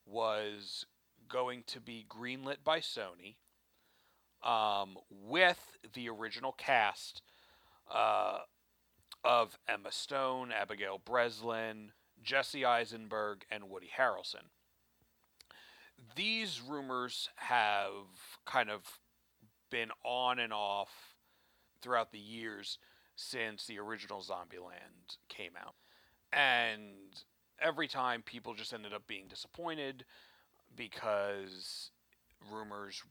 [0.06, 0.86] was
[1.28, 3.36] going to be greenlit by Sony
[4.44, 7.22] um, with the original cast
[7.94, 8.40] uh,
[9.24, 11.92] of Emma Stone, Abigail Breslin,
[12.24, 14.50] Jesse Eisenberg, and Woody Harrelson.
[16.16, 18.06] These rumors have
[18.46, 19.00] kind of
[19.70, 20.90] been on and off
[21.82, 22.78] throughout the years
[23.16, 25.76] since the original Zombieland came out.
[26.32, 27.24] And
[27.60, 30.06] every time people just ended up being disappointed
[30.76, 31.92] because
[32.52, 33.02] rumors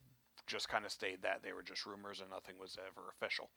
[0.46, 3.50] just kind of stayed that they were just rumors and nothing was ever official.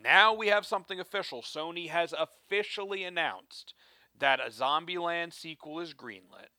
[0.00, 1.42] Now we have something official.
[1.42, 3.74] Sony has officially announced
[4.18, 6.50] that a Zombieland sequel is greenlit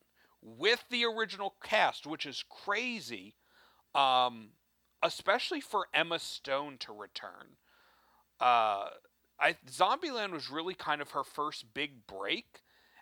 [0.42, 3.36] with the original cast, which is crazy,
[3.94, 4.50] um,
[5.04, 7.58] especially for Emma Stone to return.
[8.40, 8.90] Uh,
[9.40, 12.62] I Zombieland was really kind of her first big break,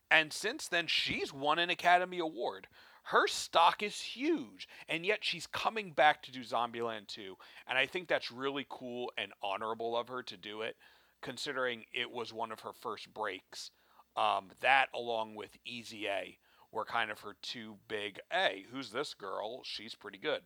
[0.09, 2.67] and since then she's won an Academy Award.
[3.03, 7.85] Her stock is huge, and yet she's coming back to do Zombieland 2, and I
[7.85, 10.75] think that's really cool and honorable of her to do it,
[11.21, 13.71] considering it was one of her first breaks.
[14.17, 16.37] Um, that, along with Easy A,
[16.71, 18.19] were kind of her two big.
[18.31, 19.61] Hey, who's this girl?
[19.63, 20.41] She's pretty good.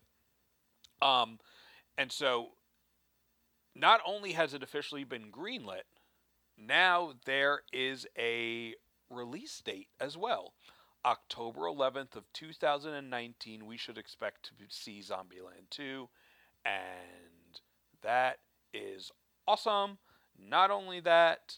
[1.01, 1.39] Um,
[1.97, 2.49] and so
[3.75, 5.83] not only has it officially been greenlit,
[6.57, 8.75] now there is a
[9.09, 10.53] release date as well.
[11.03, 16.07] October 11th of 2019, we should expect to see Zombieland 2,
[16.63, 17.59] and
[18.03, 18.37] that
[18.71, 19.11] is
[19.47, 19.97] awesome.
[20.37, 21.57] Not only that,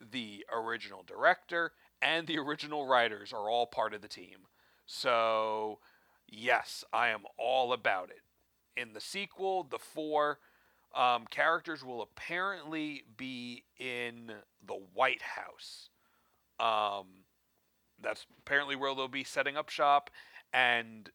[0.00, 1.72] the original director
[2.04, 4.46] and the original writers are all part of the team.
[4.86, 5.78] So,
[6.28, 8.20] yes, I am all about it.
[8.80, 10.38] In the sequel, the four
[10.94, 14.32] um, characters will apparently be in
[14.64, 15.88] the White House.
[16.60, 17.06] Um,
[18.00, 20.10] that's apparently where they'll be setting up shop,
[20.52, 21.10] and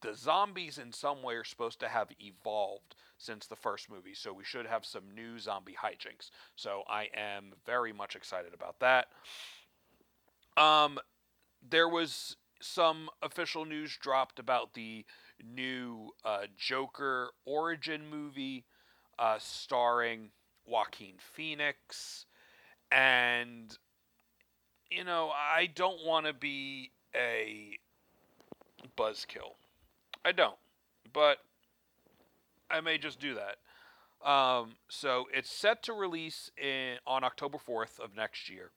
[0.00, 4.32] the zombies in some way are supposed to have evolved since the first movie, so
[4.32, 6.30] we should have some new zombie hijinks.
[6.56, 9.06] So I am very much excited about that.
[10.56, 10.98] Um,
[11.66, 15.04] there was some official news dropped about the
[15.44, 18.64] new uh, Joker origin movie
[19.18, 20.30] uh, starring
[20.66, 22.26] Joaquin Phoenix.
[22.90, 23.76] And,
[24.90, 27.78] you know, I don't want to be a
[28.96, 29.54] buzzkill.
[30.24, 30.58] I don't.
[31.12, 31.38] But
[32.70, 33.56] I may just do that.
[34.28, 38.70] Um, so it's set to release in on October 4th of next year.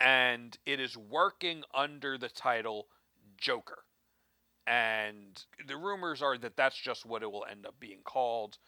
[0.00, 2.88] And it is working under the title
[3.38, 3.84] Joker
[4.66, 8.58] and the rumors are that that's just what it will end up being called.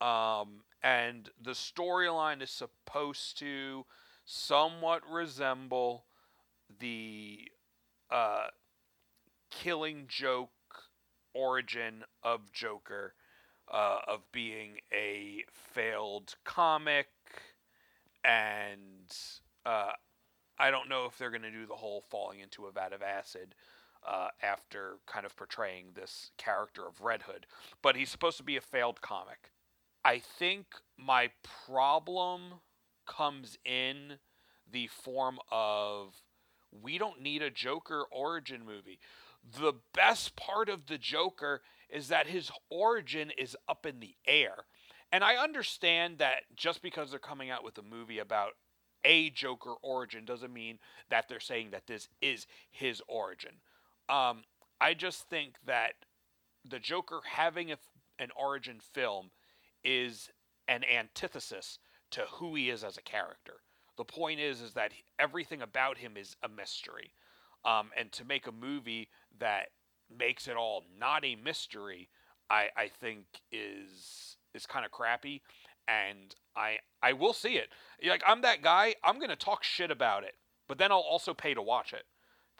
[0.00, 3.84] Um, and the storyline is supposed to
[4.24, 6.06] somewhat resemble
[6.78, 7.48] the
[8.10, 8.46] uh,
[9.50, 10.50] Killing Joke
[11.34, 13.14] origin of Joker,
[13.72, 17.08] uh, of being a failed comic,
[18.24, 19.16] and
[19.64, 19.92] uh,
[20.60, 23.02] I don't know if they're going to do the whole falling into a vat of
[23.02, 23.54] acid
[24.06, 27.46] uh, after kind of portraying this character of Red Hood.
[27.82, 29.52] But he's supposed to be a failed comic.
[30.04, 30.66] I think
[30.98, 31.30] my
[31.66, 32.60] problem
[33.06, 34.18] comes in
[34.70, 36.22] the form of
[36.70, 39.00] we don't need a Joker origin movie.
[39.58, 44.66] The best part of the Joker is that his origin is up in the air.
[45.10, 48.52] And I understand that just because they're coming out with a movie about
[49.04, 50.78] a Joker origin doesn't mean
[51.10, 53.52] that they're saying that this is his origin.
[54.08, 54.42] Um,
[54.80, 55.92] I just think that
[56.68, 57.76] the Joker having a,
[58.18, 59.30] an origin film
[59.84, 60.30] is
[60.68, 61.78] an antithesis
[62.12, 63.54] to who he is as a character.
[63.96, 67.12] The point is, is that everything about him is a mystery,
[67.64, 69.68] um, and to make a movie that
[70.16, 72.08] makes it all not a mystery,
[72.48, 75.42] I, I think is is kind of crappy.
[75.90, 77.70] And I I will see it.
[78.06, 78.94] Like I'm that guy.
[79.02, 80.34] I'm gonna talk shit about it,
[80.68, 82.04] but then I'll also pay to watch it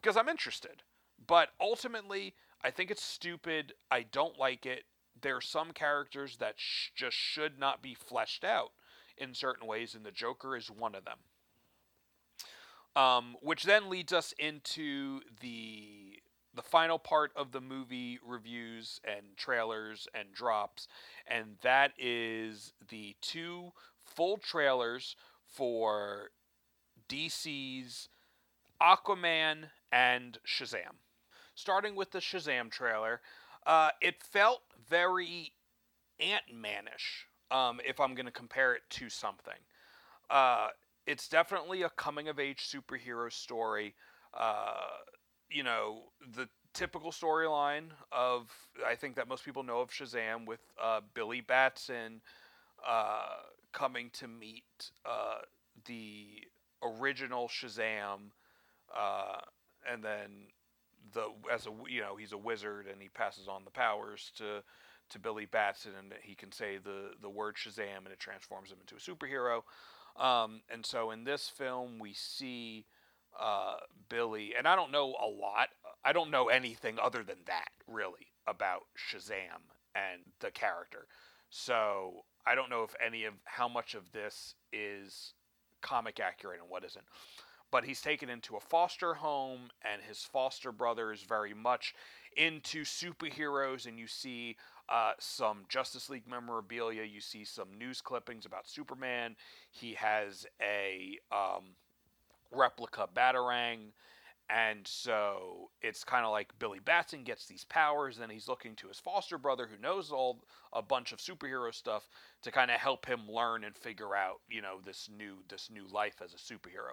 [0.01, 0.83] because I'm interested.
[1.25, 3.73] But ultimately, I think it's stupid.
[3.89, 4.83] I don't like it.
[5.19, 8.71] There are some characters that sh- just should not be fleshed out
[9.17, 11.19] in certain ways, and the Joker is one of them.
[12.95, 16.10] Um, which then leads us into the
[16.53, 20.87] the final part of the movie reviews and trailers and drops,
[21.27, 26.31] and that is the two full trailers for
[27.07, 28.09] DC's
[28.81, 30.97] Aquaman and Shazam
[31.55, 33.21] starting with the Shazam trailer.
[33.65, 35.53] Uh, it felt very
[36.19, 37.25] Ant Manish.
[37.55, 39.53] Um, if I'm going to compare it to something,
[40.29, 40.69] uh,
[41.05, 43.93] it's definitely a coming of age superhero story.
[44.33, 44.73] Uh,
[45.51, 46.03] you know,
[46.35, 48.49] the typical storyline of
[48.85, 52.21] I think that most people know of Shazam with uh, Billy Batson
[52.87, 53.37] uh,
[53.71, 55.39] coming to meet uh,
[55.85, 56.43] the
[56.81, 58.31] original Shazam,
[58.95, 59.39] uh,
[59.89, 60.47] and then
[61.13, 64.63] the as a you know he's a wizard and he passes on the powers to
[65.09, 68.77] to Billy Batson and he can say the the word Shazam and it transforms him
[68.79, 69.63] into a superhero.
[70.21, 72.85] Um, and so in this film we see
[73.41, 73.75] uh,
[74.09, 75.69] Billy, and I don't know a lot.
[76.05, 79.61] I don't know anything other than that really about Shazam
[79.95, 81.07] and the character.
[81.49, 85.33] So I don't know if any of how much of this is
[85.81, 87.05] comic accurate and what isn't.
[87.71, 91.95] But he's taken into a foster home, and his foster brother is very much
[92.35, 94.57] into superheroes, and you see
[94.89, 97.03] uh, some Justice League memorabilia.
[97.03, 99.37] You see some news clippings about Superman.
[99.69, 101.75] He has a um,
[102.51, 103.91] replica Batarang.
[104.49, 108.89] And so it's kind of like Billy Batson gets these powers, and he's looking to
[108.89, 110.43] his foster brother, who knows all
[110.73, 112.09] a bunch of superhero stuff,
[112.41, 115.87] to kind of help him learn and figure out, you know, this new this new
[115.87, 116.91] life as a superhero.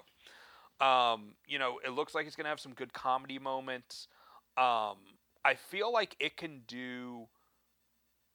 [0.81, 4.07] Um, you know, it looks like it's gonna have some good comedy moments.
[4.57, 4.99] Um,
[5.45, 7.27] I feel like it can do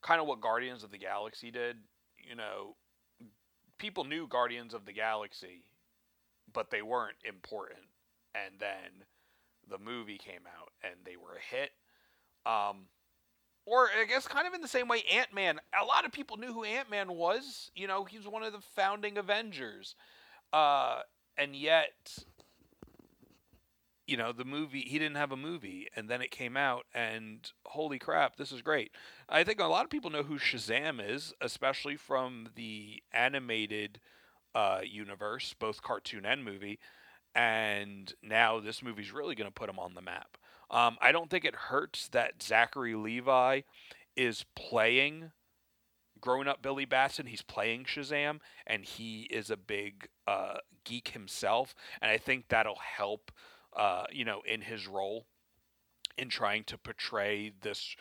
[0.01, 1.77] kind of what Guardians of the Galaxy did.
[2.17, 2.75] You know,
[3.77, 5.63] people knew Guardians of the Galaxy,
[6.53, 7.87] but they weren't important.
[8.35, 9.05] And then
[9.69, 11.71] the movie came out and they were a hit.
[12.45, 12.87] Um,
[13.65, 15.59] or I guess kind of in the same way, Ant Man.
[15.79, 17.71] A lot of people knew who Ant Man was.
[17.75, 19.95] You know, he was one of the founding Avengers.
[20.51, 20.99] Uh,
[21.37, 22.17] and yet,
[24.05, 25.87] you know, the movie, he didn't have a movie.
[25.95, 28.91] And then it came out, and holy crap, this is great.
[29.29, 33.99] I think a lot of people know who Shazam is, especially from the animated
[34.55, 36.79] uh, universe, both cartoon and movie
[37.35, 40.37] and now this movie's really going to put him on the map.
[40.69, 43.61] Um, I don't think it hurts that Zachary Levi
[44.15, 45.31] is playing
[46.19, 47.25] grown up Billy Batson.
[47.25, 52.79] He's playing Shazam, and he is a big uh, geek himself, and I think that'll
[52.97, 53.31] help,
[53.75, 55.25] uh, you know, in his role
[56.17, 57.95] in trying to portray this,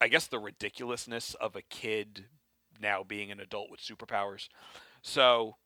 [0.00, 2.24] I guess, the ridiculousness of a kid
[2.80, 4.48] now being an adult with superpowers.
[5.00, 5.56] So,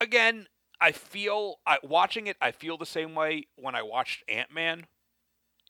[0.00, 0.46] again,
[0.80, 2.36] I feel I, watching it.
[2.40, 4.86] I feel the same way when I watched Ant Man.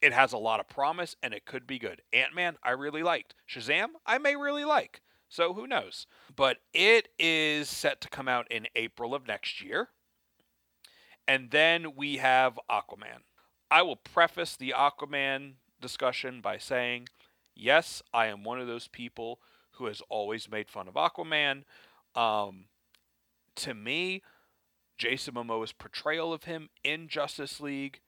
[0.02, 2.02] It has a lot of promise and it could be good.
[2.12, 3.34] Ant Man, I really liked.
[3.48, 5.00] Shazam, I may really like.
[5.28, 6.06] So who knows?
[6.34, 9.88] But it is set to come out in April of next year.
[11.26, 13.22] And then we have Aquaman.
[13.70, 17.08] I will preface the Aquaman discussion by saying,
[17.54, 19.40] yes, I am one of those people
[19.72, 21.64] who has always made fun of Aquaman.
[22.14, 22.66] Um,
[23.56, 24.22] to me,
[24.98, 28.00] Jason Momoa's portrayal of him in Justice League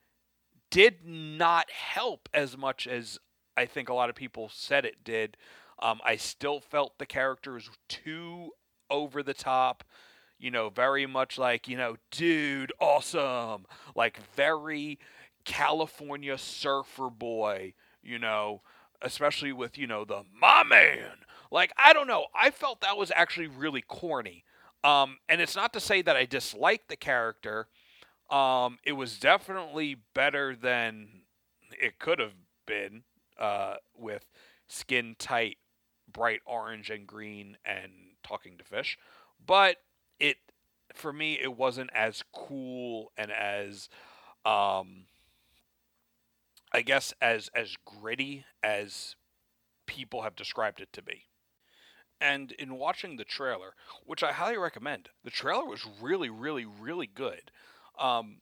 [0.71, 3.19] did not help as much as
[3.57, 5.37] I think a lot of people said it did.
[5.79, 8.51] Um, I still felt the character was too
[8.91, 9.85] over the top,
[10.39, 13.67] you know, very much like, you know, dude, awesome.
[13.95, 14.99] Like very
[15.45, 18.63] California surfer boy, you know,
[19.03, 21.13] especially with, you know, the my man.
[21.51, 22.27] Like, I don't know.
[22.35, 24.45] I felt that was actually really corny.
[24.85, 27.69] Um, and it's not to say that I dislike the character.
[28.31, 31.23] Um, it was definitely better than
[31.71, 32.35] it could have
[32.67, 33.03] been
[33.39, 34.25] uh, with
[34.69, 35.59] skin tight,
[36.13, 38.99] bright orange and green, and talking to fish.
[39.45, 39.77] But
[40.19, 40.37] it,
[40.95, 43.89] for me, it wasn't as cool and as,
[44.45, 45.07] um,
[46.73, 49.15] I guess, as as gritty as
[49.87, 51.25] people have described it to be.
[52.21, 57.07] And in watching the trailer, which I highly recommend, the trailer was really, really, really
[57.07, 57.51] good.
[57.99, 58.39] Um,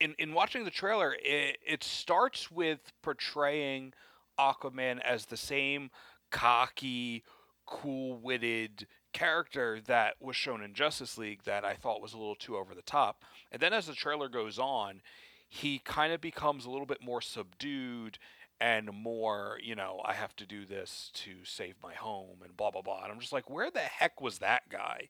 [0.00, 3.92] in in watching the trailer, it, it starts with portraying
[4.38, 5.90] Aquaman as the same
[6.30, 7.24] cocky,
[7.66, 12.56] cool-witted character that was shown in Justice League that I thought was a little too
[12.56, 13.24] over the top.
[13.50, 15.00] And then as the trailer goes on,
[15.48, 18.18] he kind of becomes a little bit more subdued
[18.60, 22.70] and more, you know, I have to do this to save my home and blah
[22.70, 23.02] blah blah.
[23.04, 25.08] And I'm just like, where the heck was that guy?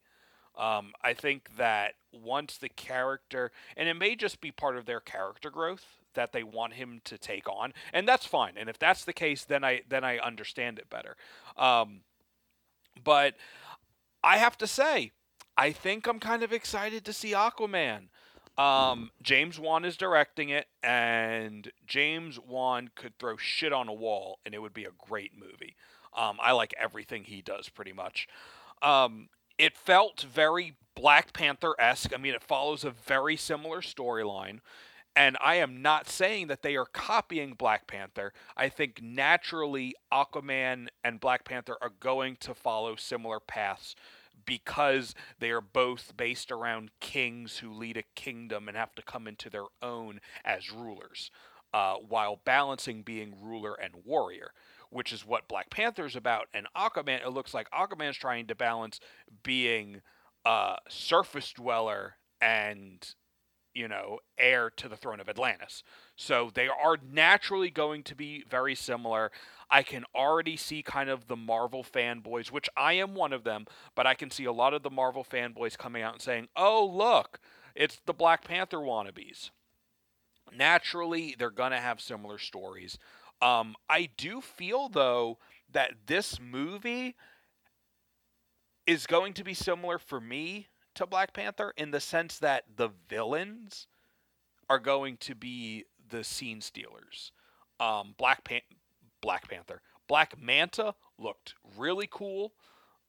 [0.56, 4.98] Um, I think that once the character, and it may just be part of their
[4.98, 5.84] character growth
[6.14, 8.54] that they want him to take on, and that's fine.
[8.56, 11.16] And if that's the case, then I then I understand it better.
[11.56, 12.00] Um,
[13.02, 13.34] but
[14.24, 15.12] I have to say,
[15.56, 18.08] I think I'm kind of excited to see Aquaman.
[18.58, 24.40] Um, James Wan is directing it, and James Wan could throw shit on a wall,
[24.44, 25.76] and it would be a great movie.
[26.16, 28.26] Um, I like everything he does, pretty much.
[28.82, 29.28] Um,
[29.58, 32.12] it felt very Black Panther esque.
[32.12, 34.58] I mean, it follows a very similar storyline.
[35.14, 38.32] And I am not saying that they are copying Black Panther.
[38.56, 43.96] I think naturally Aquaman and Black Panther are going to follow similar paths
[44.48, 49.28] because they are both based around kings who lead a kingdom and have to come
[49.28, 51.30] into their own as rulers,
[51.74, 54.52] uh, while balancing being ruler and warrior,
[54.88, 56.46] which is what Black Panther is about.
[56.54, 59.00] And Aquaman, it looks like Aquaman's trying to balance
[59.42, 60.00] being
[60.46, 63.06] a surface dweller and
[63.74, 65.84] you know, heir to the throne of Atlantis.
[66.16, 69.30] So they are naturally going to be very similar.
[69.70, 73.66] I can already see kind of the Marvel fanboys, which I am one of them,
[73.94, 76.86] but I can see a lot of the Marvel fanboys coming out and saying, oh,
[76.86, 77.38] look,
[77.74, 79.50] it's the Black Panther wannabes.
[80.56, 82.98] Naturally, they're going to have similar stories.
[83.42, 85.38] Um, I do feel, though,
[85.70, 87.14] that this movie
[88.86, 92.88] is going to be similar for me to Black Panther in the sense that the
[93.08, 93.86] villains
[94.70, 97.32] are going to be the scene stealers.
[97.78, 98.62] Um, Black Pan-
[99.20, 102.52] Black Panther, Black Manta looked really cool.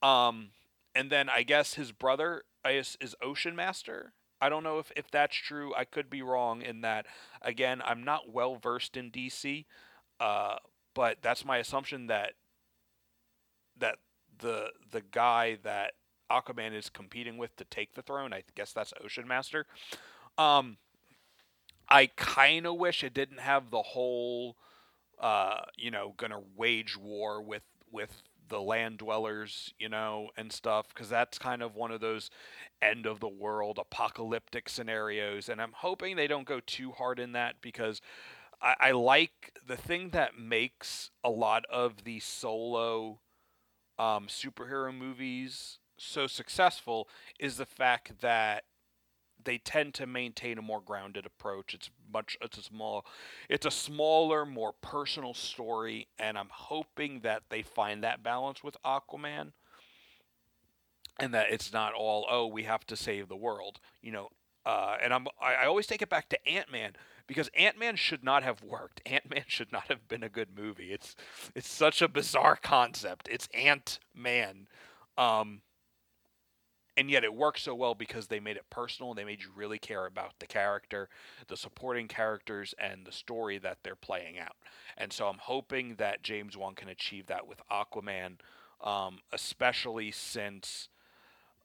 [0.01, 0.49] Um,
[0.95, 4.13] and then I guess his brother is, is Ocean Master.
[4.41, 5.73] I don't know if, if that's true.
[5.75, 7.05] I could be wrong in that.
[7.41, 9.65] Again, I'm not well versed in DC,
[10.19, 10.55] uh,
[10.93, 12.33] but that's my assumption that
[13.77, 13.97] that
[14.39, 15.93] the the guy that
[16.31, 18.33] Aquaman is competing with to take the throne.
[18.33, 19.65] I guess that's Ocean Master.
[20.37, 20.77] Um,
[21.89, 24.55] I kind of wish it didn't have the whole,
[25.19, 30.87] uh, you know, gonna wage war with with the land dwellers, you know, and stuff,
[30.89, 32.29] because that's kind of one of those
[32.81, 37.33] end of the world apocalyptic scenarios, and I'm hoping they don't go too hard in
[37.33, 38.01] that because
[38.61, 43.19] I, I like the thing that makes a lot of the solo
[43.97, 47.07] um, superhero movies so successful
[47.39, 48.63] is the fact that
[49.49, 51.73] they tend to maintain a more grounded approach.
[51.73, 53.03] It's much it's a small
[53.49, 58.77] it's a smaller, more personal story and I'm hoping that they find that balance with
[58.85, 59.53] Aquaman
[61.19, 64.29] and that it's not all oh we have to save the world, you know.
[64.67, 66.93] Uh, and I'm I, I always take it back to Ant Man
[67.25, 69.01] because Ant Man should not have worked.
[69.03, 70.93] Ant Man should not have been a good movie.
[70.93, 71.15] It's
[71.55, 73.27] it's such a bizarre concept.
[73.31, 74.67] It's Ant Man.
[75.17, 75.61] Um,
[76.99, 79.79] and yet it works so well because they made it personal they made you really
[79.79, 81.07] care about the character
[81.47, 84.57] the supporting characters and the story that they're playing out.
[84.97, 88.33] And so i'm hoping that james wan can achieve that with aquaman
[88.83, 90.89] um, especially since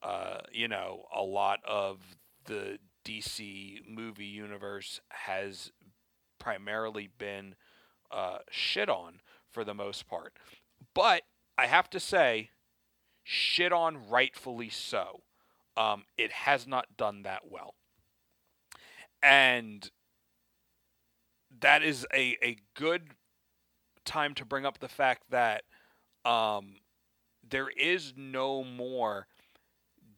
[0.03, 1.99] uh, you know a lot of
[2.45, 5.72] the dc movie universe has
[6.39, 7.57] primarily been
[8.11, 9.20] uh, shit on
[9.51, 10.35] for the most part.
[10.95, 11.22] But
[11.59, 12.51] i have to say
[13.25, 15.22] shit on rightfully so.
[15.77, 17.75] Um, it has not done that well.
[19.22, 19.91] And
[21.61, 23.11] that is a, a good
[24.05, 25.62] time to bring up the fact that
[26.25, 26.77] um,
[27.49, 29.27] there is no more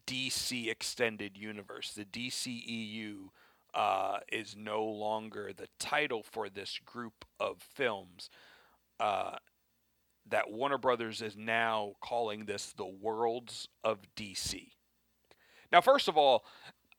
[0.06, 1.92] DC Extended Universe.
[1.92, 3.28] The DCEU
[3.74, 8.30] uh, is no longer the title for this group of films.
[8.98, 9.36] Uh,
[10.28, 14.70] that Warner Brothers is now calling this the worlds of DC.
[15.72, 16.44] Now, first of all,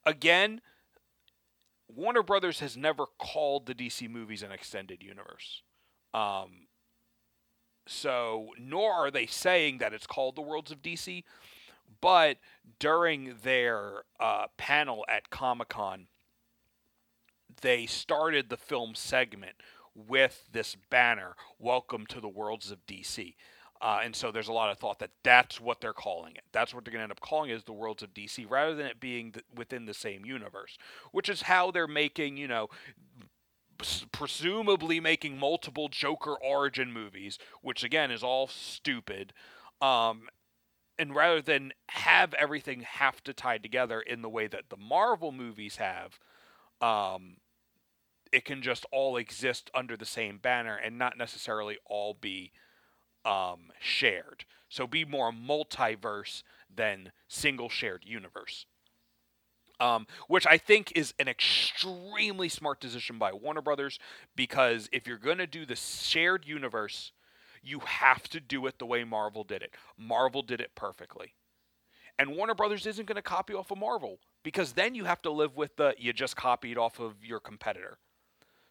[0.06, 0.62] again,
[1.88, 5.62] Warner Brothers has never called the DC movies an extended universe.
[6.14, 6.68] Um,
[7.88, 11.24] so, nor are they saying that it's called the Worlds of DC.
[12.02, 12.38] But
[12.80, 16.08] during their uh, panel at Comic Con,
[17.62, 19.56] they started the film segment
[20.08, 23.36] with this banner, Welcome to the Worlds of DC.
[23.82, 26.44] Uh, and so there's a lot of thought that that's what they're calling it.
[26.52, 28.76] That's what they're going to end up calling it is the Worlds of DC rather
[28.76, 30.78] than it being the, within the same universe,
[31.12, 32.70] which is how they're making, you know,
[34.12, 39.34] presumably making multiple Joker origin movies, which again is all stupid.
[39.82, 40.24] Um,
[40.98, 45.32] and rather than have everything have to tie together in the way that the Marvel
[45.32, 46.20] movies have,
[46.82, 47.38] um,
[48.32, 52.52] it can just all exist under the same banner and not necessarily all be
[53.26, 54.46] um, shared.
[54.70, 58.66] So be more multiverse than single shared universe.
[59.80, 64.00] Um, which I think is an extremely smart decision by Warner Brothers
[64.36, 67.12] because if you're going to do the shared universe,
[67.62, 69.72] you have to do it the way Marvel did it.
[69.96, 71.36] Marvel did it perfectly.
[72.18, 75.32] And Warner Brothers isn't going to copy off of Marvel because then you have to
[75.32, 78.00] live with the you just copied off of your competitor.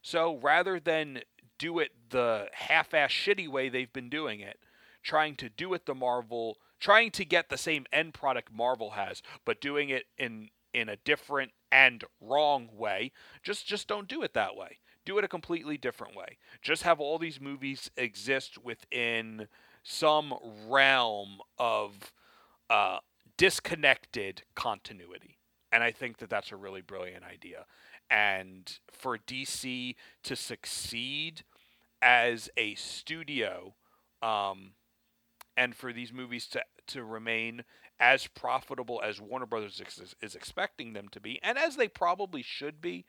[0.07, 1.23] So rather than
[1.59, 4.61] do it the half-ass shitty way they've been doing it,
[5.03, 9.21] trying to do it the Marvel, trying to get the same end product Marvel has,
[9.45, 13.11] but doing it in in a different and wrong way,
[13.43, 14.79] just just don't do it that way.
[15.05, 16.39] Do it a completely different way.
[16.63, 19.49] Just have all these movies exist within
[19.83, 20.35] some
[20.69, 22.13] realm of
[22.71, 22.99] uh,
[23.37, 25.39] disconnected continuity.
[25.73, 27.67] And I think that that's a really brilliant idea.
[28.11, 31.45] And for DC to succeed
[32.01, 33.75] as a studio,
[34.23, 34.73] um,
[35.57, 37.65] and for these movies to to remain
[37.99, 42.43] as profitable as Warner Brothers is, is expecting them to be, and as they probably
[42.43, 43.07] should be,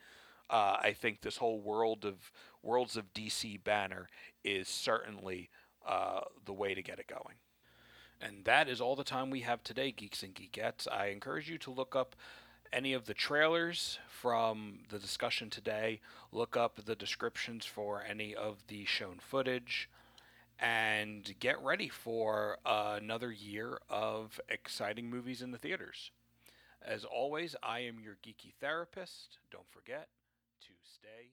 [0.50, 2.32] uh, I think this whole world of
[2.64, 4.08] worlds of DC banner
[4.43, 5.50] is certainly
[5.86, 7.36] uh, the way to get it going.
[8.20, 10.88] And that is all the time we have today, Geeks and Geekettes.
[10.91, 12.16] I encourage you to look up
[12.74, 15.99] any of the trailers from the discussion today,
[16.32, 19.89] look up the descriptions for any of the shown footage,
[20.59, 26.11] and get ready for uh, another year of exciting movies in the theaters.
[26.82, 29.39] As always, I am your geeky therapist.
[29.51, 30.07] Don't forget
[30.61, 31.32] to stay